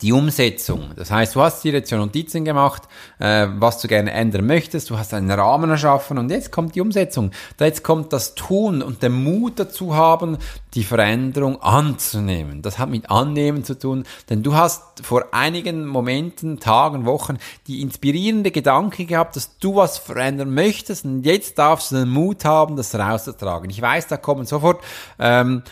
die 0.00 0.12
Umsetzung. 0.12 0.90
Das 0.96 1.10
heißt, 1.10 1.34
du 1.34 1.42
hast 1.42 1.62
dir 1.62 1.72
jetzt 1.72 1.90
schon 1.90 1.98
Notizen 1.98 2.44
gemacht, 2.44 2.82
äh, 3.18 3.46
was 3.56 3.80
du 3.80 3.88
gerne 3.88 4.12
ändern 4.12 4.46
möchtest, 4.46 4.90
du 4.90 4.98
hast 4.98 5.12
einen 5.12 5.30
Rahmen 5.30 5.70
erschaffen 5.70 6.18
und 6.18 6.30
jetzt 6.30 6.50
kommt 6.50 6.74
die 6.74 6.80
Umsetzung. 6.80 7.30
Da 7.58 7.66
jetzt 7.66 7.84
kommt 7.84 8.12
das 8.12 8.34
Tun 8.34 8.82
und 8.82 9.02
den 9.02 9.12
Mut 9.12 9.58
dazu 9.58 9.94
haben, 9.94 10.38
die 10.74 10.84
Veränderung 10.84 11.60
anzunehmen. 11.60 12.62
Das 12.62 12.78
hat 12.78 12.88
mit 12.88 13.10
Annehmen 13.10 13.64
zu 13.64 13.78
tun, 13.78 14.04
denn 14.30 14.42
du 14.42 14.54
hast 14.54 14.82
vor 15.04 15.26
einigen 15.32 15.86
Momenten, 15.86 16.58
Tagen, 16.58 17.04
Wochen 17.04 17.38
die 17.66 17.82
inspirierende 17.82 18.50
Gedanke 18.50 19.04
gehabt, 19.04 19.36
dass 19.36 19.58
du 19.58 19.76
was 19.76 19.98
verändern 19.98 20.54
möchtest 20.54 21.04
und 21.04 21.22
jetzt 21.24 21.58
darfst 21.58 21.90
du 21.90 21.96
den 21.96 22.08
Mut 22.08 22.44
haben, 22.44 22.76
das 22.76 22.94
rauszutragen. 22.94 23.68
Ich 23.68 23.82
weiß, 23.82 24.06
da 24.06 24.16
kommen 24.16 24.46
sofort 24.46 24.82
ähm, 25.18 25.62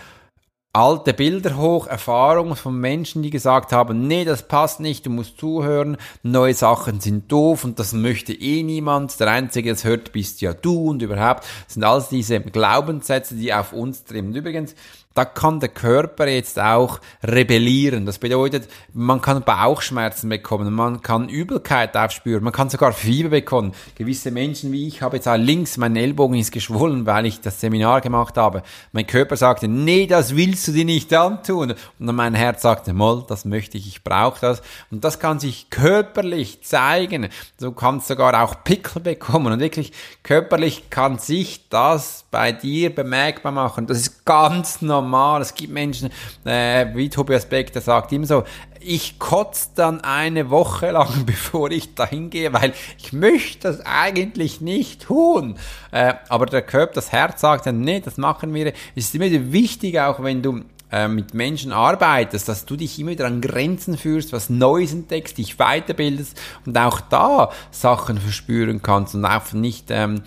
alte 0.72 1.12
Bilder 1.14 1.56
hoch, 1.56 1.88
Erfahrungen 1.88 2.54
von 2.54 2.78
Menschen, 2.78 3.22
die 3.22 3.30
gesagt 3.30 3.72
haben, 3.72 4.06
nee, 4.06 4.24
das 4.24 4.46
passt 4.46 4.78
nicht, 4.78 5.04
du 5.04 5.10
musst 5.10 5.38
zuhören, 5.38 5.96
neue 6.22 6.54
Sachen 6.54 7.00
sind 7.00 7.30
doof 7.30 7.64
und 7.64 7.80
das 7.80 7.92
möchte 7.92 8.32
eh 8.32 8.62
niemand, 8.62 9.18
der 9.18 9.28
Einzige, 9.28 9.74
der 9.74 9.84
hört, 9.84 10.12
bist 10.12 10.40
ja 10.40 10.52
du 10.52 10.90
und 10.90 11.02
überhaupt, 11.02 11.44
sind 11.66 11.82
alles 11.82 12.08
diese 12.08 12.40
Glaubenssätze, 12.40 13.34
die 13.34 13.52
auf 13.52 13.72
uns 13.72 14.04
trimmen. 14.04 14.34
Übrigens, 14.34 14.76
da 15.14 15.24
kann 15.24 15.58
der 15.58 15.70
Körper 15.70 16.28
jetzt 16.28 16.60
auch 16.60 17.00
rebellieren. 17.24 18.06
Das 18.06 18.18
bedeutet, 18.18 18.68
man 18.92 19.20
kann 19.20 19.42
Bauchschmerzen 19.42 20.28
bekommen, 20.28 20.72
man 20.72 21.02
kann 21.02 21.28
Übelkeit 21.28 21.96
aufspüren, 21.96 22.44
man 22.44 22.52
kann 22.52 22.70
sogar 22.70 22.92
Fieber 22.92 23.30
bekommen. 23.30 23.72
Gewisse 23.96 24.30
Menschen 24.30 24.70
wie 24.70 24.86
ich 24.86 25.02
habe 25.02 25.16
jetzt 25.16 25.26
auch 25.26 25.36
links, 25.36 25.76
mein 25.78 25.96
Ellbogen 25.96 26.38
ist 26.38 26.52
geschwollen, 26.52 27.06
weil 27.06 27.26
ich 27.26 27.40
das 27.40 27.60
Seminar 27.60 28.02
gemacht 28.02 28.36
habe. 28.36 28.62
Mein 28.92 29.04
Körper 29.04 29.36
sagte, 29.36 29.66
nee, 29.66 30.06
das 30.06 30.36
willst 30.36 30.68
du 30.68 30.72
dir 30.72 30.84
nicht 30.84 31.12
antun. 31.12 31.74
Und 31.98 32.06
dann 32.06 32.14
mein 32.14 32.34
Herz 32.34 32.62
sagte, 32.62 32.92
moll, 32.92 33.24
das 33.26 33.44
möchte 33.44 33.78
ich, 33.78 33.88
ich 33.88 34.04
brauche 34.04 34.40
das. 34.40 34.62
Und 34.92 35.02
das 35.02 35.18
kann 35.18 35.40
sich 35.40 35.70
körperlich 35.70 36.62
zeigen. 36.62 37.30
Du 37.58 37.72
kannst 37.72 38.06
sogar 38.06 38.40
auch 38.40 38.62
Pickel 38.62 39.02
bekommen. 39.02 39.52
Und 39.52 39.58
wirklich 39.58 39.92
körperlich 40.22 40.88
kann 40.88 41.18
sich 41.18 41.68
das 41.68 42.26
bei 42.30 42.52
dir 42.52 42.94
bemerkbar 42.94 43.50
machen. 43.50 43.88
Das 43.88 43.98
ist 43.98 44.24
ganz 44.24 44.80
normal 44.80 44.99
normal. 45.00 45.42
Es 45.42 45.54
gibt 45.54 45.72
Menschen, 45.72 46.10
äh, 46.44 46.86
wie 46.94 47.08
Tobias 47.08 47.46
Beck, 47.46 47.72
der 47.72 47.82
sagt 47.82 48.12
immer 48.12 48.26
so, 48.26 48.44
ich 48.80 49.18
kotze 49.18 49.68
dann 49.74 50.00
eine 50.00 50.50
Woche 50.50 50.90
lang, 50.90 51.08
bevor 51.26 51.70
ich 51.70 51.94
dahin 51.94 52.30
gehe, 52.30 52.52
weil 52.52 52.72
ich 52.98 53.12
möchte 53.12 53.68
das 53.68 53.84
eigentlich 53.84 54.60
nicht 54.60 55.02
tun. 55.02 55.56
Äh, 55.90 56.14
aber 56.28 56.46
der 56.46 56.62
Körper, 56.62 56.94
das 56.94 57.12
Herz 57.12 57.40
sagt 57.40 57.66
dann, 57.66 57.80
nee, 57.80 58.00
das 58.00 58.16
machen 58.16 58.54
wir. 58.54 58.72
Es 58.94 59.06
ist 59.06 59.14
immer 59.14 59.52
wichtig, 59.52 60.00
auch 60.00 60.22
wenn 60.22 60.42
du 60.42 60.62
äh, 60.92 61.08
mit 61.08 61.34
Menschen 61.34 61.72
arbeitest, 61.72 62.48
dass 62.48 62.64
du 62.64 62.76
dich 62.76 62.98
immer 62.98 63.10
wieder 63.10 63.26
an 63.26 63.40
Grenzen 63.40 63.96
führst, 63.96 64.32
was 64.32 64.50
Neues 64.50 64.92
entdeckst, 64.92 65.38
dich 65.38 65.56
weiterbildest 65.56 66.40
und 66.66 66.76
auch 66.76 67.00
da 67.00 67.50
Sachen 67.70 68.18
verspüren 68.18 68.82
kannst 68.82 69.14
und 69.14 69.24
auch 69.24 69.52
nicht 69.52 69.86
ähm, 69.90 70.22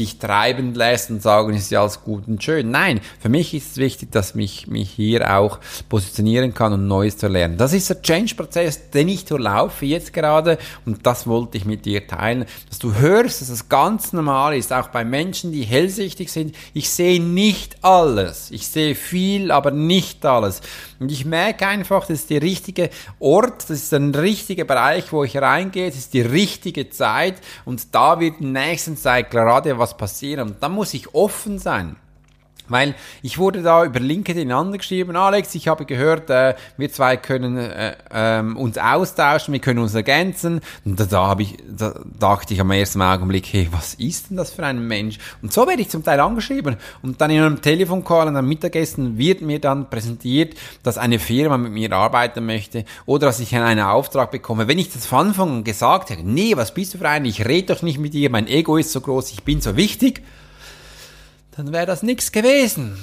dich 0.00 0.18
treiben 0.18 0.74
lässt 0.74 1.10
und 1.10 1.22
sagen, 1.22 1.54
ist 1.54 1.70
ja 1.70 1.82
alles 1.82 2.02
gut 2.02 2.26
und 2.26 2.42
schön. 2.42 2.70
Nein, 2.70 3.00
für 3.20 3.28
mich 3.28 3.54
ist 3.54 3.72
es 3.72 3.76
wichtig, 3.76 4.10
dass 4.10 4.34
mich 4.34 4.66
mich 4.66 4.90
hier 4.90 5.36
auch 5.36 5.60
positionieren 5.88 6.54
kann 6.54 6.72
und 6.72 6.88
Neues 6.88 7.18
zu 7.18 7.28
lernen. 7.28 7.56
Das 7.56 7.72
ist 7.72 7.88
der 7.88 8.02
Change-Prozess, 8.02 8.90
den 8.90 9.08
ich 9.08 9.24
durchlaufe 9.24 9.84
jetzt 9.86 10.12
gerade 10.12 10.58
und 10.86 11.06
das 11.06 11.26
wollte 11.26 11.58
ich 11.58 11.64
mit 11.64 11.84
dir 11.84 12.06
teilen, 12.06 12.46
dass 12.68 12.78
du 12.78 12.94
hörst, 12.94 13.42
dass 13.42 13.50
es 13.50 13.68
ganz 13.68 14.12
normal 14.12 14.56
ist, 14.56 14.72
auch 14.72 14.88
bei 14.88 15.04
Menschen, 15.04 15.52
die 15.52 15.62
hellsichtig 15.62 16.32
sind. 16.32 16.54
Ich 16.72 16.90
sehe 16.90 17.22
nicht 17.22 17.76
alles. 17.84 18.50
Ich 18.50 18.66
sehe 18.66 18.94
viel, 18.94 19.50
aber 19.50 19.70
nicht 19.70 20.24
alles. 20.24 20.62
Und 21.00 21.10
ich 21.10 21.24
merke 21.24 21.66
einfach, 21.66 22.02
das 22.02 22.20
ist 22.20 22.30
der 22.30 22.42
richtige 22.42 22.90
Ort, 23.18 23.62
das 23.62 23.70
ist 23.70 23.94
ein 23.94 24.14
richtiger 24.14 24.64
Bereich, 24.64 25.10
wo 25.12 25.24
ich 25.24 25.36
reingehe, 25.36 25.88
das 25.88 25.96
ist 25.96 26.12
die 26.12 26.20
richtige 26.20 26.90
Zeit 26.90 27.36
und 27.64 27.94
da 27.94 28.20
wird 28.20 28.40
in 28.40 28.52
der 28.52 28.66
nächsten 28.66 28.98
Zeit 28.98 29.30
gerade 29.30 29.78
was 29.78 29.96
passieren. 29.96 30.50
Und 30.50 30.62
da 30.62 30.68
muss 30.68 30.92
ich 30.92 31.14
offen 31.14 31.58
sein. 31.58 31.96
Weil 32.70 32.94
ich 33.22 33.38
wurde 33.38 33.62
da 33.62 33.84
über 33.84 34.00
LinkedIn 34.00 34.50
angeschrieben, 34.50 35.16
Alex, 35.16 35.54
ich 35.54 35.68
habe 35.68 35.84
gehört, 35.84 36.30
äh, 36.30 36.54
wir 36.76 36.90
zwei 36.90 37.16
können 37.16 37.58
äh, 37.58 37.96
ähm, 38.12 38.56
uns 38.56 38.78
austauschen, 38.78 39.52
wir 39.52 39.60
können 39.60 39.80
uns 39.80 39.94
ergänzen. 39.94 40.60
Und 40.84 40.98
da, 40.98 41.04
da, 41.04 41.26
hab 41.28 41.40
ich, 41.40 41.56
da 41.68 41.94
dachte 42.18 42.54
ich 42.54 42.60
am 42.60 42.70
ersten 42.70 43.02
Augenblick, 43.02 43.46
hey, 43.52 43.68
was 43.70 43.94
ist 43.94 44.30
denn 44.30 44.36
das 44.36 44.52
für 44.52 44.64
ein 44.64 44.86
Mensch? 44.86 45.18
Und 45.42 45.52
so 45.52 45.66
werde 45.66 45.82
ich 45.82 45.90
zum 45.90 46.04
Teil 46.04 46.20
angeschrieben. 46.20 46.76
Und 47.02 47.20
dann 47.20 47.30
in 47.30 47.42
einem 47.42 47.60
Telefoncall 47.60 48.28
und 48.28 48.36
einem 48.36 48.48
Mittagessen 48.48 49.18
wird 49.18 49.42
mir 49.42 49.60
dann 49.60 49.90
präsentiert, 49.90 50.54
dass 50.82 50.96
eine 50.96 51.18
Firma 51.18 51.58
mit 51.58 51.72
mir 51.72 51.92
arbeiten 51.92 52.46
möchte 52.46 52.84
oder 53.04 53.26
dass 53.26 53.40
ich 53.40 53.54
einen 53.54 53.80
Auftrag 53.80 54.30
bekomme. 54.30 54.68
Wenn 54.68 54.78
ich 54.78 54.92
das 54.92 55.06
von 55.06 55.28
Anfang 55.28 55.50
an 55.56 55.64
gesagt 55.64 56.10
hätte, 56.10 56.22
nee, 56.22 56.56
was 56.56 56.72
bist 56.72 56.94
du 56.94 56.98
für 56.98 57.08
ein? 57.08 57.24
Ich 57.24 57.46
rede 57.46 57.74
doch 57.74 57.82
nicht 57.82 57.98
mit 57.98 58.14
dir, 58.14 58.30
mein 58.30 58.46
Ego 58.46 58.76
ist 58.76 58.92
so 58.92 59.00
groß, 59.00 59.32
ich 59.32 59.42
bin 59.42 59.60
so 59.60 59.76
wichtig 59.76 60.22
dann 61.60 61.72
wäre 61.72 61.86
das 61.86 62.02
nichts 62.02 62.32
gewesen. 62.32 62.96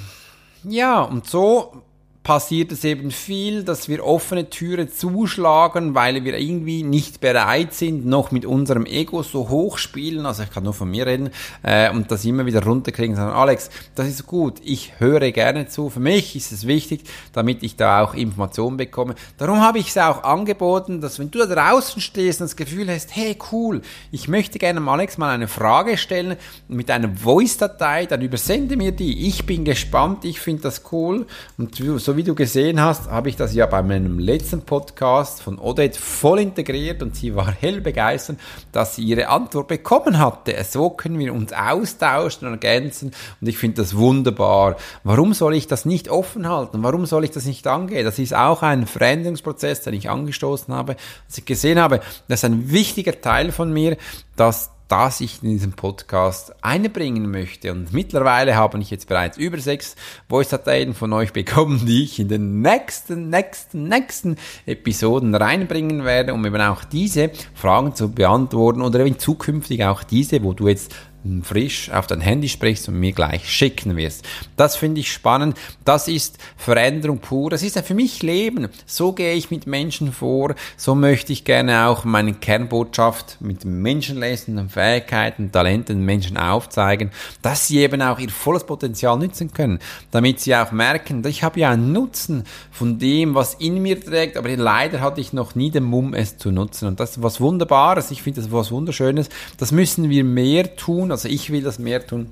Ja, 0.64 1.02
und 1.02 1.26
so 1.26 1.82
passiert 2.28 2.72
es 2.72 2.84
eben 2.84 3.10
viel, 3.10 3.62
dass 3.62 3.88
wir 3.88 4.04
offene 4.04 4.50
Türen 4.50 4.92
zuschlagen, 4.92 5.94
weil 5.94 6.24
wir 6.24 6.36
irgendwie 6.36 6.82
nicht 6.82 7.22
bereit 7.22 7.72
sind, 7.72 8.04
noch 8.04 8.32
mit 8.32 8.44
unserem 8.44 8.84
Ego 8.84 9.22
so 9.22 9.48
hoch 9.48 9.78
spielen, 9.78 10.26
also 10.26 10.42
ich 10.42 10.50
kann 10.50 10.64
nur 10.64 10.74
von 10.74 10.90
mir 10.90 11.06
reden, 11.06 11.30
äh, 11.62 11.90
und 11.90 12.10
das 12.10 12.26
immer 12.26 12.44
wieder 12.44 12.62
runterkriegen 12.62 13.16
sagen, 13.16 13.32
Alex, 13.32 13.70
das 13.94 14.08
ist 14.08 14.26
gut, 14.26 14.60
ich 14.62 15.00
höre 15.00 15.32
gerne 15.32 15.68
zu, 15.68 15.88
für 15.88 16.00
mich 16.00 16.36
ist 16.36 16.52
es 16.52 16.66
wichtig, 16.66 17.04
damit 17.32 17.62
ich 17.62 17.76
da 17.76 18.04
auch 18.04 18.12
Informationen 18.12 18.76
bekomme. 18.76 19.14
Darum 19.38 19.62
habe 19.62 19.78
ich 19.78 19.88
es 19.88 19.96
auch 19.96 20.22
angeboten, 20.22 21.00
dass 21.00 21.18
wenn 21.18 21.30
du 21.30 21.38
da 21.38 21.46
draußen 21.46 22.02
stehst 22.02 22.42
und 22.42 22.48
das 22.48 22.56
Gefühl 22.56 22.90
hast, 22.92 23.16
hey 23.16 23.38
cool, 23.52 23.80
ich 24.12 24.28
möchte 24.28 24.58
gerne 24.58 24.86
Alex 24.86 25.16
mal 25.16 25.30
eine 25.30 25.48
Frage 25.48 25.96
stellen 25.96 26.36
mit 26.68 26.90
einer 26.90 27.08
Voice-Datei, 27.08 28.04
dann 28.04 28.20
übersende 28.20 28.76
mir 28.76 28.92
die. 28.92 29.26
Ich 29.28 29.46
bin 29.46 29.64
gespannt, 29.64 30.26
ich 30.26 30.40
finde 30.40 30.64
das 30.64 30.82
cool. 30.92 31.26
Und 31.56 31.76
so 31.76 32.17
wie 32.18 32.24
du 32.24 32.34
gesehen 32.34 32.80
hast, 32.80 33.08
habe 33.08 33.28
ich 33.28 33.36
das 33.36 33.54
ja 33.54 33.64
bei 33.66 33.80
meinem 33.80 34.18
letzten 34.18 34.62
Podcast 34.62 35.40
von 35.40 35.56
Odette 35.56 35.96
voll 36.00 36.40
integriert 36.40 37.00
und 37.00 37.14
sie 37.14 37.36
war 37.36 37.52
hell 37.52 37.80
begeistert, 37.80 38.38
dass 38.72 38.96
sie 38.96 39.04
ihre 39.04 39.28
Antwort 39.28 39.68
bekommen 39.68 40.18
hatte. 40.18 40.56
So 40.68 40.90
können 40.90 41.20
wir 41.20 41.32
uns 41.32 41.52
austauschen 41.52 42.48
und 42.48 42.54
ergänzen 42.54 43.12
und 43.40 43.46
ich 43.46 43.56
finde 43.56 43.82
das 43.82 43.96
wunderbar. 43.96 44.74
Warum 45.04 45.32
soll 45.32 45.54
ich 45.54 45.68
das 45.68 45.84
nicht 45.84 46.08
offen 46.08 46.48
halten? 46.48 46.82
Warum 46.82 47.06
soll 47.06 47.22
ich 47.22 47.30
das 47.30 47.44
nicht 47.46 47.68
angehen? 47.68 48.04
Das 48.04 48.18
ist 48.18 48.34
auch 48.34 48.62
ein 48.64 48.88
Veränderungsprozess, 48.88 49.82
den 49.82 49.94
ich 49.94 50.10
angestoßen 50.10 50.74
habe, 50.74 50.96
dass 51.28 51.38
ich 51.38 51.44
gesehen 51.44 51.78
habe, 51.78 52.00
das 52.26 52.40
ist 52.40 52.44
ein 52.46 52.72
wichtiger 52.72 53.20
Teil 53.20 53.52
von 53.52 53.72
mir, 53.72 53.96
dass 54.34 54.72
das 54.88 55.20
ich 55.20 55.42
in 55.42 55.50
diesem 55.50 55.72
Podcast 55.72 56.52
einbringen 56.64 57.30
möchte. 57.30 57.72
Und 57.72 57.92
mittlerweile 57.92 58.56
habe 58.56 58.78
ich 58.80 58.90
jetzt 58.90 59.06
bereits 59.06 59.36
über 59.36 59.58
sechs 59.58 59.96
Voice-Dateien 60.28 60.94
von 60.94 61.12
euch 61.12 61.32
bekommen, 61.32 61.84
die 61.86 62.04
ich 62.04 62.18
in 62.18 62.28
den 62.28 62.62
nächsten, 62.62 63.28
nächsten, 63.28 63.84
nächsten 63.84 64.36
Episoden 64.64 65.34
reinbringen 65.34 66.04
werde, 66.04 66.32
um 66.32 66.44
eben 66.46 66.60
auch 66.60 66.84
diese 66.84 67.30
Fragen 67.54 67.94
zu 67.94 68.10
beantworten 68.10 68.80
oder 68.80 69.00
eben 69.00 69.18
zukünftig 69.18 69.84
auch 69.84 70.02
diese, 70.02 70.42
wo 70.42 70.54
du 70.54 70.68
jetzt 70.68 70.94
frisch 71.42 71.90
auf 71.90 72.06
dein 72.06 72.20
Handy 72.20 72.48
sprichst 72.48 72.88
und 72.88 72.98
mir 72.98 73.12
gleich 73.12 73.50
schicken 73.50 73.96
wirst. 73.96 74.24
Das 74.56 74.76
finde 74.76 75.00
ich 75.00 75.12
spannend. 75.12 75.56
Das 75.84 76.08
ist 76.08 76.38
Veränderung 76.56 77.18
pur. 77.18 77.50
Das 77.50 77.62
ist 77.62 77.76
ja 77.76 77.82
für 77.82 77.94
mich 77.94 78.22
Leben. 78.22 78.68
So 78.86 79.12
gehe 79.12 79.34
ich 79.34 79.50
mit 79.50 79.66
Menschen 79.66 80.12
vor. 80.12 80.54
So 80.76 80.94
möchte 80.94 81.32
ich 81.32 81.44
gerne 81.44 81.86
auch 81.86 82.04
meine 82.04 82.34
Kernbotschaft 82.34 83.38
mit 83.40 83.64
menschenlesenden 83.64 84.68
Fähigkeiten, 84.68 85.52
Talenten 85.52 86.04
Menschen 86.04 86.36
aufzeigen, 86.36 87.10
dass 87.42 87.66
sie 87.66 87.78
eben 87.78 88.00
auch 88.02 88.18
ihr 88.18 88.30
volles 88.30 88.64
Potenzial 88.64 89.18
nützen 89.18 89.52
können, 89.52 89.80
damit 90.10 90.40
sie 90.40 90.54
auch 90.54 90.72
merken, 90.72 91.24
ich 91.26 91.42
habe 91.42 91.60
ja 91.60 91.70
einen 91.70 91.92
Nutzen 91.92 92.44
von 92.70 92.98
dem, 92.98 93.34
was 93.34 93.54
in 93.54 93.82
mir 93.82 94.00
trägt, 94.00 94.36
aber 94.36 94.56
leider 94.56 95.00
hatte 95.00 95.20
ich 95.20 95.32
noch 95.32 95.54
nie 95.54 95.70
den 95.70 95.84
Mumm, 95.84 96.14
es 96.14 96.38
zu 96.38 96.50
nutzen. 96.50 96.88
Und 96.88 97.00
das 97.00 97.12
ist 97.12 97.22
was 97.22 97.40
Wunderbares. 97.40 98.10
Ich 98.10 98.22
finde 98.22 98.40
das 98.40 98.52
was 98.52 98.70
Wunderschönes. 98.70 99.28
Das 99.56 99.72
müssen 99.72 100.10
wir 100.10 100.24
mehr 100.24 100.76
tun. 100.76 101.07
Also 101.10 101.28
ich 101.28 101.50
will 101.50 101.62
das 101.62 101.78
mehr 101.78 102.06
tun, 102.06 102.26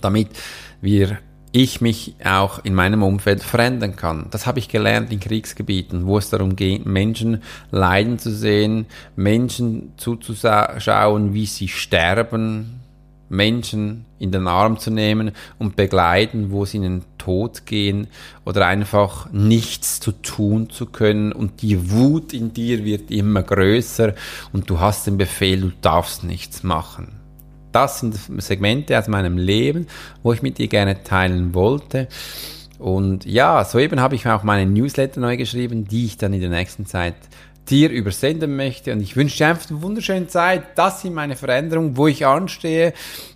damit 0.00 0.28
wir 0.80 1.18
ich 1.52 1.80
mich 1.80 2.14
auch 2.24 2.64
in 2.64 2.74
meinem 2.74 3.02
Umfeld 3.02 3.42
verändern 3.42 3.96
kann. 3.96 4.26
Das 4.30 4.46
habe 4.46 4.60
ich 4.60 4.68
gelernt 4.68 5.12
in 5.12 5.20
Kriegsgebieten, 5.20 6.06
wo 6.06 6.18
es 6.18 6.30
darum 6.30 6.54
geht, 6.54 6.86
Menschen 6.86 7.42
leiden 7.70 8.18
zu 8.18 8.30
sehen, 8.30 8.86
Menschen 9.16 9.92
zuzuschauen, 9.96 11.34
wie 11.34 11.46
sie 11.46 11.68
sterben, 11.68 12.80
Menschen 13.28 14.06
in 14.18 14.32
den 14.32 14.48
Arm 14.48 14.78
zu 14.78 14.90
nehmen 14.90 15.32
und 15.58 15.76
begleiten, 15.76 16.50
wo 16.50 16.64
sie 16.64 16.78
in 16.78 16.82
den 16.82 17.04
Tod 17.16 17.64
gehen 17.64 18.08
oder 18.44 18.66
einfach 18.66 19.30
nichts 19.32 20.00
zu 20.00 20.12
tun 20.12 20.68
zu 20.68 20.86
können 20.86 21.32
und 21.32 21.62
die 21.62 21.90
Wut 21.90 22.32
in 22.32 22.52
dir 22.52 22.84
wird 22.84 23.10
immer 23.10 23.42
größer 23.42 24.14
und 24.52 24.68
du 24.68 24.80
hast 24.80 25.06
den 25.06 25.16
Befehl, 25.16 25.60
du 25.60 25.72
darfst 25.80 26.24
nichts 26.24 26.62
machen. 26.64 27.19
Das 27.72 28.00
sind 28.00 28.14
Segmente 28.38 28.98
aus 28.98 29.08
meinem 29.08 29.38
Leben, 29.38 29.86
wo 30.22 30.32
ich 30.32 30.42
mit 30.42 30.58
dir 30.58 30.68
gerne 30.68 31.02
teilen 31.02 31.54
wollte. 31.54 32.08
Und 32.78 33.26
ja, 33.26 33.62
soeben 33.64 34.00
habe 34.00 34.14
ich 34.14 34.26
auch 34.26 34.42
meine 34.42 34.70
Newsletter 34.70 35.20
neu 35.20 35.36
geschrieben, 35.36 35.86
die 35.86 36.06
ich 36.06 36.16
dann 36.16 36.32
in 36.32 36.40
der 36.40 36.48
nächsten 36.48 36.86
Zeit 36.86 37.14
dir 37.68 37.90
übersenden 37.90 38.56
möchte. 38.56 38.92
Und 38.92 39.00
ich 39.00 39.16
wünsche 39.16 39.38
dir 39.38 39.48
einfach 39.48 39.70
eine 39.70 39.82
wunderschöne 39.82 40.26
Zeit. 40.26 40.62
Das 40.76 41.02
sind 41.02 41.14
meine 41.14 41.36
Veränderungen, 41.36 41.96
wo 41.96 42.06
ich 42.06 42.26
anstehe. 42.26 42.92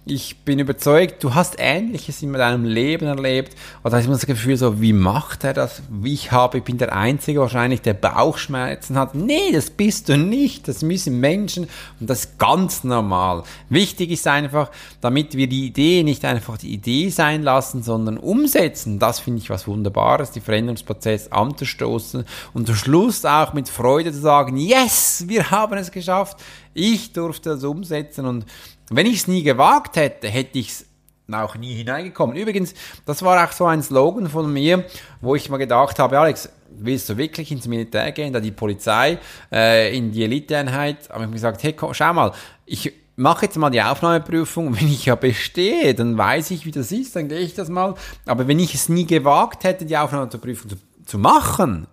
Ich 0.06 0.44
bin 0.44 0.58
überzeugt, 0.58 1.22
du 1.24 1.34
hast 1.34 1.56
Ähnliches 1.58 2.22
in 2.22 2.32
deinem 2.32 2.64
Leben 2.64 3.06
erlebt. 3.06 3.56
Oder 3.82 3.96
hast 3.96 4.06
du 4.06 4.10
das 4.10 4.26
Gefühl 4.26 4.56
so, 4.56 4.80
wie 4.80 4.92
macht 4.92 5.44
er 5.44 5.54
das? 5.54 5.82
Ich 6.02 6.32
habe, 6.32 6.58
ich 6.58 6.64
bin 6.64 6.78
der 6.78 6.94
Einzige 6.94 7.40
wahrscheinlich, 7.40 7.80
der 7.80 7.94
Bauchschmerzen 7.94 8.98
hat. 8.98 9.14
Nee, 9.14 9.52
das 9.52 9.70
bist 9.70 10.08
du 10.08 10.18
nicht. 10.18 10.68
Das 10.68 10.82
müssen 10.82 11.20
Menschen 11.20 11.68
und 12.00 12.10
das 12.10 12.24
ist 12.24 12.38
ganz 12.38 12.84
normal. 12.84 13.44
Wichtig 13.68 14.10
ist 14.10 14.26
einfach, 14.26 14.70
damit 15.00 15.36
wir 15.36 15.46
die 15.46 15.66
Idee 15.66 16.02
nicht 16.02 16.24
einfach 16.24 16.58
die 16.58 16.72
Idee 16.72 17.08
sein 17.08 17.42
lassen, 17.42 17.82
sondern 17.82 18.18
umsetzen. 18.18 18.98
Das 18.98 19.20
finde 19.20 19.40
ich 19.40 19.50
was 19.50 19.66
Wunderbares, 19.66 20.32
die 20.32 20.40
Veränderungsprozess 20.40 21.32
anzustoßen 21.32 22.24
und 22.52 22.66
zum 22.66 22.76
Schluss 22.76 23.24
auch 23.24 23.52
mit 23.52 23.68
Freude 23.68 24.12
zu 24.14 24.20
sagen, 24.20 24.56
yes, 24.56 25.24
wir 25.26 25.50
haben 25.50 25.76
es 25.78 25.90
geschafft. 25.90 26.38
Ich 26.72 27.12
durfte 27.12 27.50
das 27.50 27.64
umsetzen 27.64 28.26
und 28.26 28.46
wenn 28.90 29.06
ich 29.06 29.16
es 29.16 29.28
nie 29.28 29.42
gewagt 29.42 29.96
hätte, 29.96 30.28
hätte 30.28 30.58
ich 30.58 30.68
es 30.68 30.86
auch 31.32 31.56
nie 31.56 31.74
hineingekommen. 31.74 32.36
Übrigens, 32.36 32.74
das 33.06 33.22
war 33.22 33.42
auch 33.44 33.52
so 33.52 33.66
ein 33.66 33.82
Slogan 33.82 34.28
von 34.28 34.52
mir, 34.52 34.84
wo 35.20 35.34
ich 35.34 35.48
mal 35.48 35.56
gedacht 35.56 35.98
habe, 35.98 36.18
Alex, 36.18 36.50
willst 36.70 37.08
du 37.08 37.16
wirklich 37.16 37.50
ins 37.50 37.66
Militär 37.66 38.12
gehen, 38.12 38.32
da 38.32 38.40
die 38.40 38.50
Polizei, 38.50 39.18
äh, 39.50 39.96
in 39.96 40.12
die 40.12 40.24
Eliteeinheit, 40.24 41.08
habe 41.08 41.24
ich 41.24 41.28
mir 41.28 41.34
gesagt, 41.34 41.62
hey, 41.62 41.72
komm, 41.72 41.94
schau 41.94 42.12
mal, 42.12 42.32
ich 42.66 42.92
mache 43.16 43.46
jetzt 43.46 43.56
mal 43.56 43.70
die 43.70 43.82
Aufnahmeprüfung, 43.82 44.76
wenn 44.80 44.88
ich 44.88 45.06
ja 45.06 45.14
bestehe, 45.14 45.94
dann 45.94 46.18
weiß 46.18 46.50
ich, 46.50 46.66
wie 46.66 46.72
das 46.72 46.92
ist, 46.92 47.16
dann 47.16 47.28
gehe 47.28 47.40
ich 47.40 47.54
das 47.54 47.68
mal. 47.68 47.94
Aber 48.26 48.46
wenn 48.48 48.58
ich 48.58 48.74
es 48.74 48.88
nie 48.88 49.06
gewagt 49.06 49.64
hätte, 49.64 49.86
die 49.86 49.96
Aufnahmeprüfung 49.96 50.70
zu, 50.70 50.76
zu 51.06 51.18
machen, 51.18 51.86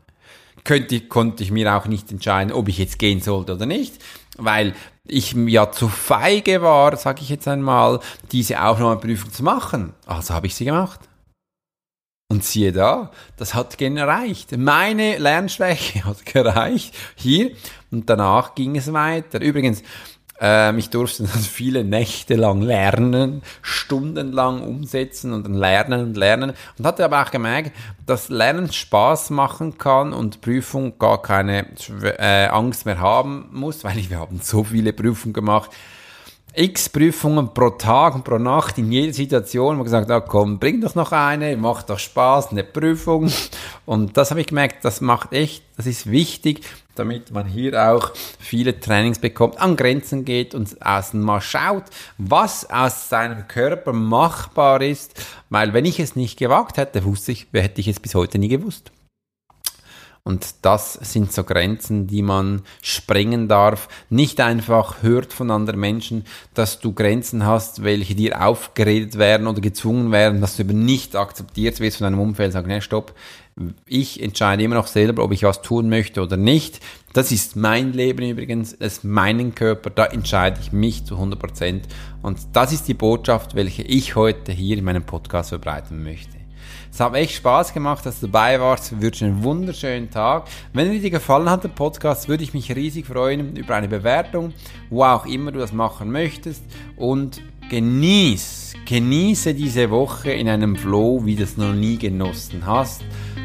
könnte, 0.63 1.01
konnte 1.01 1.43
ich 1.43 1.51
mir 1.51 1.75
auch 1.75 1.87
nicht 1.87 2.11
entscheiden, 2.11 2.53
ob 2.53 2.67
ich 2.67 2.77
jetzt 2.77 2.99
gehen 2.99 3.21
sollte 3.21 3.55
oder 3.55 3.65
nicht, 3.65 4.01
weil 4.37 4.73
ich 5.05 5.33
ja 5.33 5.71
zu 5.71 5.89
feige 5.89 6.61
war, 6.61 6.95
sage 6.95 7.21
ich 7.21 7.29
jetzt 7.29 7.47
einmal, 7.47 7.99
diese 8.31 8.61
Aufnahmeprüfung 8.61 9.31
zu 9.31 9.43
machen. 9.43 9.93
Also 10.05 10.33
habe 10.33 10.47
ich 10.47 10.55
sie 10.55 10.65
gemacht. 10.65 10.99
Und 12.29 12.45
siehe 12.45 12.71
da, 12.71 13.11
das 13.35 13.55
hat 13.55 13.77
gereicht. 13.77 14.55
Meine 14.57 15.17
Lernschwäche 15.17 16.05
hat 16.05 16.25
gereicht. 16.25 16.95
Hier. 17.15 17.51
Und 17.91 18.09
danach 18.09 18.55
ging 18.55 18.77
es 18.77 18.93
weiter. 18.93 19.41
Übrigens, 19.41 19.83
ähm, 20.41 20.79
ich 20.79 20.89
durfte 20.89 21.23
dann 21.23 21.41
viele 21.41 21.83
Nächte 21.83 22.35
lang 22.35 22.61
lernen, 22.61 23.43
stundenlang 23.61 24.63
umsetzen 24.63 25.33
und 25.33 25.43
dann 25.43 25.53
lernen 25.53 26.01
und 26.01 26.17
lernen. 26.17 26.53
Und 26.77 26.85
hatte 26.85 27.05
aber 27.05 27.21
auch 27.21 27.29
gemerkt, 27.31 27.71
dass 28.07 28.29
Lernen 28.29 28.73
Spaß 28.73 29.29
machen 29.29 29.77
kann 29.77 30.13
und 30.13 30.41
Prüfung 30.41 30.97
gar 30.97 31.21
keine 31.21 31.67
äh, 32.03 32.47
Angst 32.47 32.87
mehr 32.87 32.99
haben 32.99 33.49
muss, 33.51 33.83
weil 33.85 34.09
wir 34.09 34.19
haben 34.19 34.39
so 34.41 34.63
viele 34.63 34.91
Prüfungen 34.93 35.33
gemacht 35.33 35.69
x 36.53 36.89
Prüfungen 36.89 37.53
pro 37.53 37.69
Tag 37.71 38.15
und 38.15 38.23
pro 38.23 38.37
Nacht 38.37 38.77
in 38.77 38.91
jeder 38.91 39.13
Situation. 39.13 39.77
Man 39.77 39.85
gesagt, 39.85 40.11
ah, 40.11 40.19
komm, 40.19 40.59
bring 40.59 40.81
doch 40.81 40.95
noch 40.95 41.11
eine, 41.11 41.55
macht 41.55 41.89
doch 41.89 41.99
Spaß, 41.99 42.51
eine 42.51 42.63
Prüfung. 42.63 43.31
Und 43.85 44.15
das 44.17 44.31
habe 44.31 44.41
ich 44.41 44.47
gemerkt, 44.47 44.83
das 44.85 45.01
macht 45.01 45.33
echt, 45.33 45.63
das 45.77 45.85
ist 45.85 46.09
wichtig, 46.11 46.61
damit 46.95 47.31
man 47.31 47.45
hier 47.45 47.91
auch 47.91 48.11
viele 48.39 48.79
Trainings 48.79 49.19
bekommt, 49.19 49.59
an 49.59 49.75
Grenzen 49.75 50.25
geht 50.25 50.53
und 50.53 50.75
erst 50.83 51.13
mal 51.13 51.41
schaut, 51.41 51.85
was 52.17 52.69
aus 52.69 53.09
seinem 53.09 53.47
Körper 53.47 53.93
machbar 53.93 54.81
ist. 54.81 55.13
Weil 55.49 55.73
wenn 55.73 55.85
ich 55.85 55.99
es 55.99 56.15
nicht 56.15 56.37
gewagt 56.37 56.77
hätte, 56.77 57.03
wusste 57.05 57.31
ich, 57.31 57.47
hätte 57.53 57.81
ich 57.81 57.87
es 57.87 57.99
bis 57.99 58.13
heute 58.13 58.39
nie 58.39 58.49
gewusst. 58.49 58.91
Und 60.23 60.55
das 60.61 60.93
sind 60.93 61.33
so 61.33 61.43
Grenzen, 61.43 62.05
die 62.05 62.21
man 62.21 62.61
sprengen 62.81 63.47
darf. 63.47 63.87
Nicht 64.09 64.39
einfach 64.39 65.01
hört 65.01 65.33
von 65.33 65.49
anderen 65.49 65.79
Menschen, 65.79 66.25
dass 66.53 66.79
du 66.79 66.93
Grenzen 66.93 67.45
hast, 67.45 67.83
welche 67.83 68.13
dir 68.13 68.45
aufgeredet 68.45 69.17
werden 69.17 69.47
oder 69.47 69.61
gezwungen 69.61 70.11
werden, 70.11 70.39
dass 70.39 70.57
du 70.57 70.63
eben 70.63 70.85
nicht 70.85 71.15
akzeptiert 71.15 71.79
wirst 71.79 71.97
von 71.97 72.05
deinem 72.05 72.19
Umfeld. 72.19 72.53
Sag, 72.53 72.67
ne, 72.67 72.81
stopp. 72.81 73.15
Ich 73.85 74.21
entscheide 74.21 74.63
immer 74.63 74.75
noch 74.75 74.87
selber, 74.87 75.23
ob 75.23 75.31
ich 75.31 75.43
was 75.43 75.61
tun 75.61 75.89
möchte 75.89 76.21
oder 76.21 76.37
nicht. 76.37 76.79
Das 77.13 77.31
ist 77.31 77.55
mein 77.55 77.91
Leben 77.91 78.23
übrigens, 78.29 78.73
es 78.73 78.97
ist 78.97 79.03
meinen 79.03 79.53
Körper, 79.55 79.89
da 79.89 80.05
entscheide 80.05 80.59
ich 80.61 80.71
mich 80.71 81.03
zu 81.03 81.15
100%. 81.15 81.35
Prozent. 81.35 81.87
Und 82.21 82.39
das 82.53 82.71
ist 82.71 82.87
die 82.87 82.93
Botschaft, 82.93 83.55
welche 83.55 83.81
ich 83.81 84.15
heute 84.15 84.51
hier 84.51 84.77
in 84.77 84.85
meinem 84.85 85.03
Podcast 85.03 85.49
verbreiten 85.49 86.03
möchte. 86.03 86.40
Es 86.93 86.99
hat 86.99 87.15
echt 87.15 87.35
Spaß 87.35 87.73
gemacht, 87.73 88.05
dass 88.05 88.19
du 88.19 88.27
dabei 88.27 88.59
warst. 88.59 89.01
Wünsche 89.01 89.23
einen 89.23 89.41
wunderschönen 89.43 90.09
Tag. 90.09 90.47
Wenn 90.73 90.91
dir 90.91 91.09
gefallen 91.09 91.49
hat, 91.49 91.63
der 91.63 91.69
Podcast, 91.69 92.27
würde 92.27 92.43
ich 92.43 92.53
mich 92.53 92.75
riesig 92.75 93.05
freuen 93.05 93.55
über 93.55 93.75
eine 93.75 93.87
Bewertung, 93.87 94.53
wo 94.89 95.05
auch 95.05 95.25
immer 95.25 95.53
du 95.53 95.59
das 95.59 95.71
machen 95.71 96.11
möchtest. 96.11 96.65
Und 96.97 97.41
genieß, 97.69 98.73
genieße 98.85 99.53
diese 99.53 99.89
Woche 99.89 100.33
in 100.33 100.49
einem 100.49 100.75
Flow, 100.75 101.25
wie 101.25 101.37
du 101.37 101.43
es 101.43 101.55
noch 101.55 101.71
nie 101.71 101.97
genossen 101.97 102.65
hast. 102.65 103.03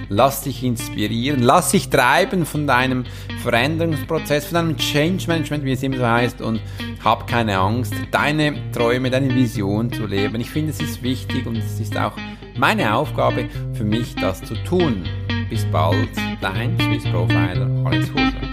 Lass 0.09 0.43
dich 0.43 0.65
inspirieren, 0.65 1.41
lass 1.41 1.71
dich 1.71 1.89
treiben 1.89 2.47
von 2.47 2.67
deinem 2.67 3.05
Veränderungsprozess, 3.43 4.47
von 4.47 4.55
deinem 4.55 4.77
Change 4.77 5.25
Management, 5.29 5.65
wie 5.65 5.73
es 5.73 5.83
immer 5.85 5.99
so 5.99 6.07
heißt, 6.07 6.41
und 6.41 6.61
hab 7.05 7.29
keine 7.29 7.59
Angst, 7.59 7.95
deine 8.11 8.71
Träume, 8.73 9.11
deine 9.11 9.33
Vision 9.33 9.93
zu 9.93 10.07
leben. 10.07 10.41
Ich 10.41 10.51
finde, 10.51 10.73
es 10.73 10.81
ist 10.81 11.03
wichtig 11.05 11.47
und 11.47 11.57
es 11.57 11.79
ist 11.79 11.97
auch 11.97 12.13
meine 12.59 12.95
Aufgabe 12.95 13.49
für 13.75 13.85
mich, 13.85 14.15
das 14.17 14.43
zu 14.43 14.55
tun. 14.65 15.05
Bis 15.51 15.65
bald, 15.67 16.09
dein 16.41 16.79
Swiss 16.81 17.05
Profiler 17.05 17.69
Alex 17.85 18.11
Husler. 18.11 18.46